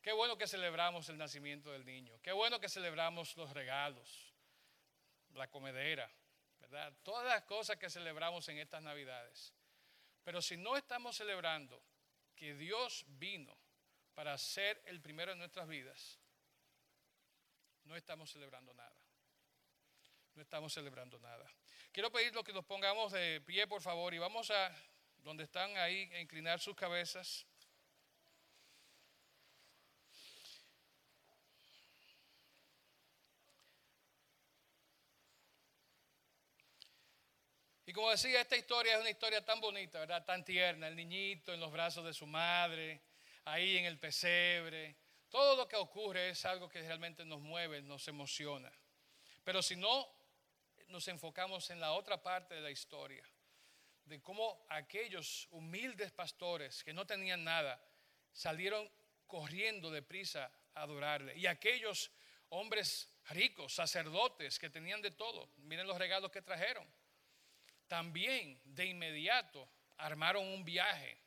Qué 0.00 0.12
bueno 0.12 0.38
que 0.38 0.46
celebramos 0.46 1.08
el 1.08 1.18
nacimiento 1.18 1.72
del 1.72 1.84
niño. 1.84 2.20
Qué 2.22 2.32
bueno 2.32 2.60
que 2.60 2.68
celebramos 2.68 3.36
los 3.36 3.50
regalos, 3.52 4.32
la 5.34 5.50
comedera, 5.50 6.10
¿verdad? 6.60 6.94
Todas 7.02 7.26
las 7.26 7.42
cosas 7.42 7.76
que 7.76 7.90
celebramos 7.90 8.48
en 8.48 8.58
estas 8.58 8.82
Navidades. 8.82 9.52
Pero 10.22 10.40
si 10.40 10.56
no 10.56 10.76
estamos 10.76 11.16
celebrando 11.16 11.82
que 12.36 12.54
Dios 12.54 13.04
vino 13.08 13.57
para 14.18 14.36
ser 14.36 14.82
el 14.86 15.00
primero 15.00 15.30
en 15.30 15.38
nuestras 15.38 15.68
vidas, 15.68 16.18
no 17.84 17.94
estamos 17.94 18.28
celebrando 18.28 18.74
nada. 18.74 19.00
No 20.34 20.42
estamos 20.42 20.72
celebrando 20.72 21.20
nada. 21.20 21.48
Quiero 21.92 22.10
pedirlo 22.10 22.42
que 22.42 22.52
nos 22.52 22.64
pongamos 22.64 23.12
de 23.12 23.40
pie, 23.42 23.68
por 23.68 23.80
favor, 23.80 24.12
y 24.12 24.18
vamos 24.18 24.50
a 24.50 24.74
donde 25.18 25.44
están 25.44 25.76
ahí, 25.76 26.12
a 26.14 26.20
inclinar 26.20 26.58
sus 26.58 26.74
cabezas. 26.74 27.46
Y 37.86 37.92
como 37.92 38.10
decía, 38.10 38.40
esta 38.40 38.56
historia 38.56 38.94
es 38.94 39.00
una 39.00 39.10
historia 39.10 39.44
tan 39.44 39.60
bonita, 39.60 40.00
¿verdad? 40.00 40.24
Tan 40.24 40.44
tierna. 40.44 40.88
El 40.88 40.96
niñito 40.96 41.54
en 41.54 41.60
los 41.60 41.70
brazos 41.70 42.04
de 42.04 42.12
su 42.12 42.26
madre, 42.26 43.00
ahí 43.52 43.78
en 43.78 43.84
el 43.84 43.98
pesebre. 43.98 44.96
Todo 45.28 45.56
lo 45.56 45.68
que 45.68 45.76
ocurre 45.76 46.30
es 46.30 46.44
algo 46.44 46.68
que 46.68 46.82
realmente 46.82 47.24
nos 47.24 47.40
mueve, 47.40 47.82
nos 47.82 48.06
emociona. 48.08 48.70
Pero 49.44 49.62
si 49.62 49.76
no 49.76 50.06
nos 50.88 51.06
enfocamos 51.08 51.70
en 51.70 51.80
la 51.80 51.92
otra 51.92 52.22
parte 52.22 52.54
de 52.54 52.60
la 52.60 52.70
historia, 52.70 53.22
de 54.04 54.22
cómo 54.22 54.64
aquellos 54.70 55.48
humildes 55.50 56.12
pastores 56.12 56.82
que 56.82 56.94
no 56.94 57.06
tenían 57.06 57.44
nada 57.44 57.78
salieron 58.32 58.90
corriendo 59.26 59.90
deprisa 59.90 60.50
a 60.74 60.82
adorarle. 60.82 61.36
Y 61.36 61.46
aquellos 61.46 62.10
hombres 62.48 63.10
ricos, 63.28 63.74
sacerdotes 63.74 64.58
que 64.58 64.70
tenían 64.70 65.02
de 65.02 65.10
todo, 65.10 65.50
miren 65.58 65.86
los 65.86 65.98
regalos 65.98 66.30
que 66.30 66.40
trajeron. 66.40 66.86
También 67.86 68.60
de 68.64 68.86
inmediato 68.86 69.68
armaron 69.98 70.46
un 70.46 70.64
viaje, 70.64 71.18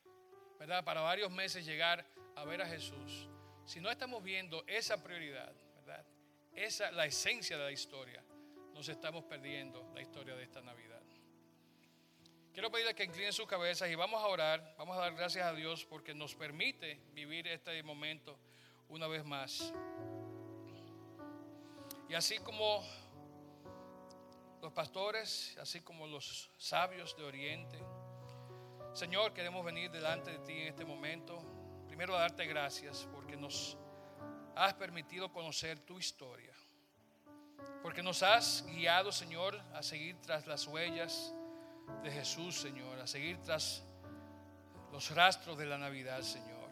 Para 0.68 1.02
varios 1.02 1.32
meses 1.32 1.66
llegar 1.66 2.06
a 2.36 2.46
ver 2.46 2.62
a 2.62 2.68
Jesús. 2.68 3.28
Si 3.66 3.80
no 3.80 3.90
estamos 3.90 4.24
viendo 4.24 4.64
esa 4.68 5.02
prioridad, 5.02 5.52
¿verdad? 5.76 6.06
Esa 6.54 6.92
la 6.92 7.08
esencia 7.08 7.58
de 7.58 7.64
la 7.64 7.72
historia. 7.72 8.24
Nos 8.74 8.88
estamos 8.88 9.24
perdiendo 9.24 9.92
la 9.96 10.02
historia 10.02 10.36
de 10.36 10.44
esta 10.44 10.62
Navidad. 10.62 11.02
Quiero 12.54 12.70
pedirle 12.70 12.94
que 12.94 13.06
inclinen 13.06 13.34
sus 13.34 13.48
cabezas 13.48 13.90
y 13.90 13.96
vamos 13.96 14.22
a 14.22 14.28
orar. 14.28 14.76
Vamos 14.78 14.96
a 14.98 15.02
dar 15.02 15.16
gracias 15.16 15.46
a 15.46 15.54
Dios 15.54 15.84
porque 15.84 16.14
nos 16.14 16.36
permite 16.36 17.02
vivir 17.14 17.48
este 17.48 17.82
momento 17.82 18.38
una 18.88 19.08
vez 19.08 19.26
más. 19.26 19.74
Y 22.08 22.14
así 22.14 22.38
como 22.38 22.86
los 24.62 24.72
pastores, 24.74 25.58
así 25.60 25.82
como 25.82 26.06
los 26.06 26.52
sabios 26.58 27.18
de 27.18 27.24
Oriente, 27.24 27.80
Señor, 28.94 29.34
queremos 29.34 29.64
venir 29.64 29.90
delante 29.90 30.32
de 30.32 30.40
ti 30.40 30.52
en 30.52 30.68
este 30.68 30.84
momento. 30.84 31.42
Primero 31.88 32.14
a 32.14 32.20
darte 32.20 32.46
gracias 32.46 33.08
porque 33.14 33.38
nos 33.38 33.78
has 34.54 34.74
permitido 34.74 35.32
conocer 35.32 35.80
tu 35.80 35.98
historia. 35.98 36.54
Porque 37.82 38.04
nos 38.04 38.22
has 38.22 38.66
guiado, 38.68 39.14
Señor, 39.14 39.58
a 39.74 39.82
seguir 39.82 40.20
tras 40.20 40.46
las 40.46 40.68
huellas 40.68 41.34
de 42.04 42.12
Jesús, 42.12 42.60
Señor, 42.60 43.00
a 43.00 43.08
seguir 43.08 43.42
tras 43.42 43.82
los 44.92 45.10
rastros 45.16 45.58
de 45.58 45.68
la 45.68 45.78
Navidad, 45.78 46.22
Señor. 46.22 46.70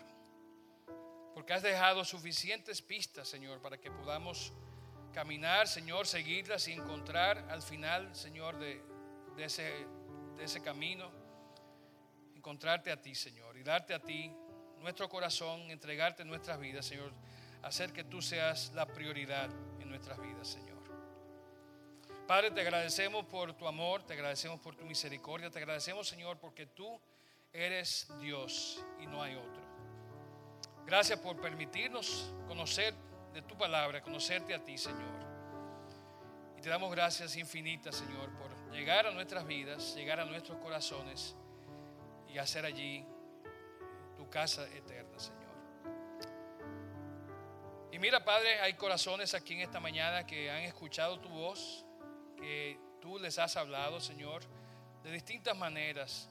Porque 1.33 1.53
has 1.53 1.63
dejado 1.63 2.03
suficientes 2.03 2.81
pistas, 2.81 3.29
Señor, 3.29 3.61
para 3.61 3.77
que 3.77 3.91
podamos 3.91 4.51
caminar, 5.13 5.69
Señor, 5.69 6.05
seguirlas 6.05 6.67
y 6.67 6.73
encontrar 6.73 7.47
al 7.49 7.61
final, 7.61 8.13
Señor, 8.13 8.59
de, 8.59 8.83
ese, 9.37 9.87
de 10.35 10.43
ese 10.43 10.61
camino, 10.61 11.18
encontrarte 12.49 12.91
a 12.91 12.99
ti, 12.99 13.13
Señor, 13.13 13.55
y 13.57 13.61
darte 13.61 13.93
a 13.93 13.99
ti 13.99 14.35
nuestro 14.81 15.07
corazón, 15.07 15.69
entregarte 15.69 16.25
nuestras 16.25 16.59
vidas, 16.59 16.83
Señor, 16.83 17.13
hacer 17.61 17.93
que 17.93 18.03
tú 18.03 18.23
seas 18.23 18.71
la 18.73 18.87
prioridad 18.87 19.51
en 19.79 19.87
nuestras 19.87 20.19
vidas, 20.19 20.47
Señor. 20.47 20.79
Padre, 22.27 22.49
te 22.49 22.61
agradecemos 22.61 23.23
por 23.25 23.53
tu 23.53 23.67
amor, 23.67 24.01
te 24.01 24.13
agradecemos 24.13 24.59
por 24.61 24.75
tu 24.75 24.83
misericordia, 24.83 25.51
te 25.51 25.59
agradecemos, 25.59 26.07
Señor, 26.07 26.39
porque 26.39 26.65
tú 26.65 26.99
eres 27.53 28.07
Dios 28.19 28.83
y 28.99 29.05
no 29.05 29.21
hay 29.21 29.35
otro. 29.35 29.61
Gracias 30.87 31.19
por 31.19 31.39
permitirnos 31.39 32.33
conocer 32.47 32.95
de 33.31 33.43
tu 33.43 33.55
palabra, 33.59 34.01
conocerte 34.01 34.55
a 34.55 34.65
ti, 34.65 34.75
Señor. 34.75 35.19
Y 36.57 36.61
te 36.61 36.69
damos 36.69 36.89
gracias 36.89 37.35
infinitas, 37.35 37.95
Señor, 37.95 38.35
por 38.39 38.71
llegar 38.71 39.05
a 39.05 39.11
nuestras 39.11 39.45
vidas, 39.45 39.93
llegar 39.93 40.19
a 40.19 40.25
nuestros 40.25 40.57
corazones 40.57 41.35
y 42.33 42.37
hacer 42.37 42.65
allí 42.65 43.05
tu 44.15 44.29
casa 44.29 44.67
eterna, 44.67 45.19
Señor. 45.19 45.39
Y 47.91 47.99
mira, 47.99 48.23
Padre, 48.23 48.59
hay 48.61 48.73
corazones 48.73 49.33
aquí 49.33 49.55
en 49.55 49.61
esta 49.61 49.79
mañana 49.79 50.25
que 50.25 50.49
han 50.51 50.63
escuchado 50.63 51.19
tu 51.19 51.29
voz, 51.29 51.85
que 52.37 52.79
tú 53.01 53.17
les 53.19 53.39
has 53.39 53.57
hablado, 53.57 53.99
Señor, 53.99 54.43
de 55.03 55.11
distintas 55.11 55.57
maneras. 55.57 56.29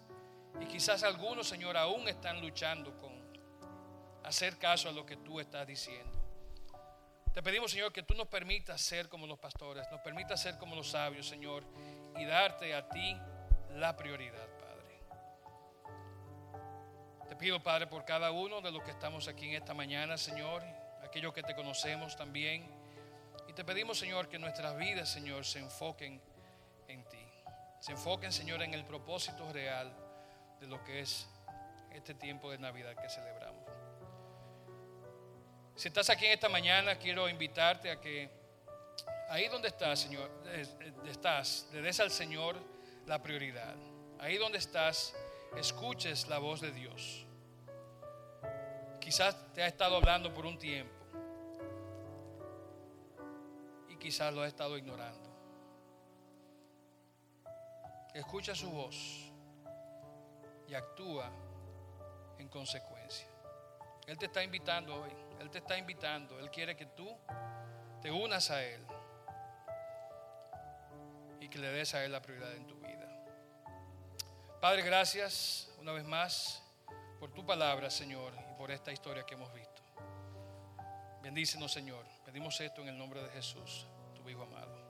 Y 0.61 0.67
quizás 0.67 1.03
algunos, 1.03 1.49
Señor, 1.49 1.77
aún 1.77 2.09
están 2.09 2.41
luchando 2.41 2.97
con 2.99 3.19
hacer 4.25 4.59
caso 4.59 4.89
a 4.89 4.93
lo 4.93 5.05
que 5.05 5.17
tú 5.17 5.41
estás 5.41 5.67
diciendo. 5.67 6.19
Te 7.33 7.43
pedimos, 7.43 7.71
Señor, 7.71 7.93
que 7.93 8.03
tú 8.03 8.15
nos 8.15 8.27
permitas 8.27 8.81
ser 8.81 9.09
como 9.09 9.27
los 9.27 9.39
pastores, 9.39 9.87
nos 9.91 10.01
permitas 10.01 10.41
ser 10.41 10.59
como 10.59 10.75
los 10.75 10.91
sabios, 10.91 11.29
Señor, 11.29 11.65
y 12.17 12.25
darte 12.25 12.75
a 12.75 12.89
ti 12.89 13.17
la 13.71 13.97
prioridad, 13.97 14.48
pido, 17.39 17.63
Padre, 17.63 17.87
por 17.87 18.05
cada 18.05 18.31
uno 18.31 18.61
de 18.61 18.71
los 18.71 18.83
que 18.83 18.91
estamos 18.91 19.29
aquí 19.29 19.49
en 19.49 19.55
esta 19.55 19.75
mañana, 19.75 20.19
Señor, 20.19 20.63
aquellos 21.03 21.33
que 21.33 21.43
te 21.43 21.55
conocemos 21.55 22.17
también 22.17 22.79
te 23.59 23.65
pedimos, 23.65 23.99
Señor, 23.99 24.29
que 24.29 24.39
nuestras 24.39 24.77
vidas, 24.77 25.09
Señor, 25.09 25.45
se 25.45 25.59
enfoquen 25.59 26.21
en 26.87 27.03
ti. 27.09 27.27
Se 27.81 27.91
enfoquen, 27.91 28.33
Señor, 28.33 28.63
en 28.63 28.73
el 28.73 28.85
propósito 28.85 29.53
real 29.53 29.93
de 30.61 30.69
lo 30.69 30.85
que 30.85 31.01
es 31.01 31.27
este 31.93 32.15
tiempo 32.15 32.53
de 32.53 32.59
Navidad 32.59 32.95
que 32.95 33.09
celebramos. 33.09 33.65
Si 35.75 35.89
estás 35.89 36.09
aquí 36.09 36.27
en 36.27 36.35
esta 36.35 36.49
mañana, 36.49 37.01
quiero 37.01 37.29
invitarte 37.29 37.91
a 37.91 38.01
que 38.01 38.31
ahí 39.29 39.49
donde 39.49 39.67
estás, 39.67 39.99
Señor, 39.99 40.31
estás, 41.09 41.67
le 41.73 41.83
des 41.83 41.99
al 41.99 42.13
Señor 42.13 42.57
la 43.07 43.21
prioridad. 43.21 43.75
Ahí 44.21 44.37
donde 44.37 44.59
estás, 44.59 45.17
escuches 45.57 46.29
la 46.29 46.39
voz 46.39 46.61
de 46.61 46.71
Dios. 46.71 47.27
Quizás 49.09 49.35
te 49.55 49.63
ha 49.63 49.67
estado 49.67 49.97
hablando 49.97 50.35
por 50.35 50.45
un 50.45 50.59
tiempo 50.59 50.99
quizás 53.99 54.33
lo 54.33 54.43
ha 54.43 54.47
estado 54.47 54.77
ignorando. 54.79 55.29
Escucha 58.15 58.55
su 58.55 58.71
voz 58.71 59.31
y 60.67 60.75
actúa 60.75 61.31
en 62.39 62.49
consecuencia. 62.49 63.29
Él 64.07 64.17
te 64.17 64.27
está 64.27 64.43
invitando 64.43 65.03
hoy, 65.03 65.11
Él 65.41 65.51
te 65.51 65.59
está 65.59 65.77
invitando, 65.77 66.39
Él 66.39 66.51
quiere 66.51 66.75
que 66.75 66.87
tú 66.87 67.15
te 68.01 68.11
unas 68.11 68.51
a 68.51 68.65
Él 68.65 68.87
y 71.41 71.49
que 71.49 71.59
le 71.59 71.69
des 71.69 71.95
a 71.95 72.05
Él 72.05 72.13
la 72.13 72.23
prioridad 72.23 72.55
en 72.55 72.67
tu 72.67 72.77
vida. 72.77 73.09
Padre, 74.61 74.83
gracias 74.83 75.71
una 75.79 75.93
vez 75.93 76.05
más 76.05 76.63
por 77.21 77.33
tu 77.33 77.45
palabra, 77.45 77.91
Señor, 77.91 78.33
y 78.35 78.48
por 78.59 78.73
esta 78.73 78.93
historia 78.93 79.25
que 79.25 79.35
hemos 79.35 79.55
visto. 79.55 79.83
Bendícenos, 81.23 81.73
Señor. 81.73 82.05
Pedimos 82.27 82.61
esto 82.61 82.83
en 82.83 82.89
el 82.89 82.99
nombre 82.99 83.23
de 83.23 83.31
Jesús, 83.31 83.87
tu 84.17 84.29
Hijo 84.29 84.43
amado. 84.43 84.88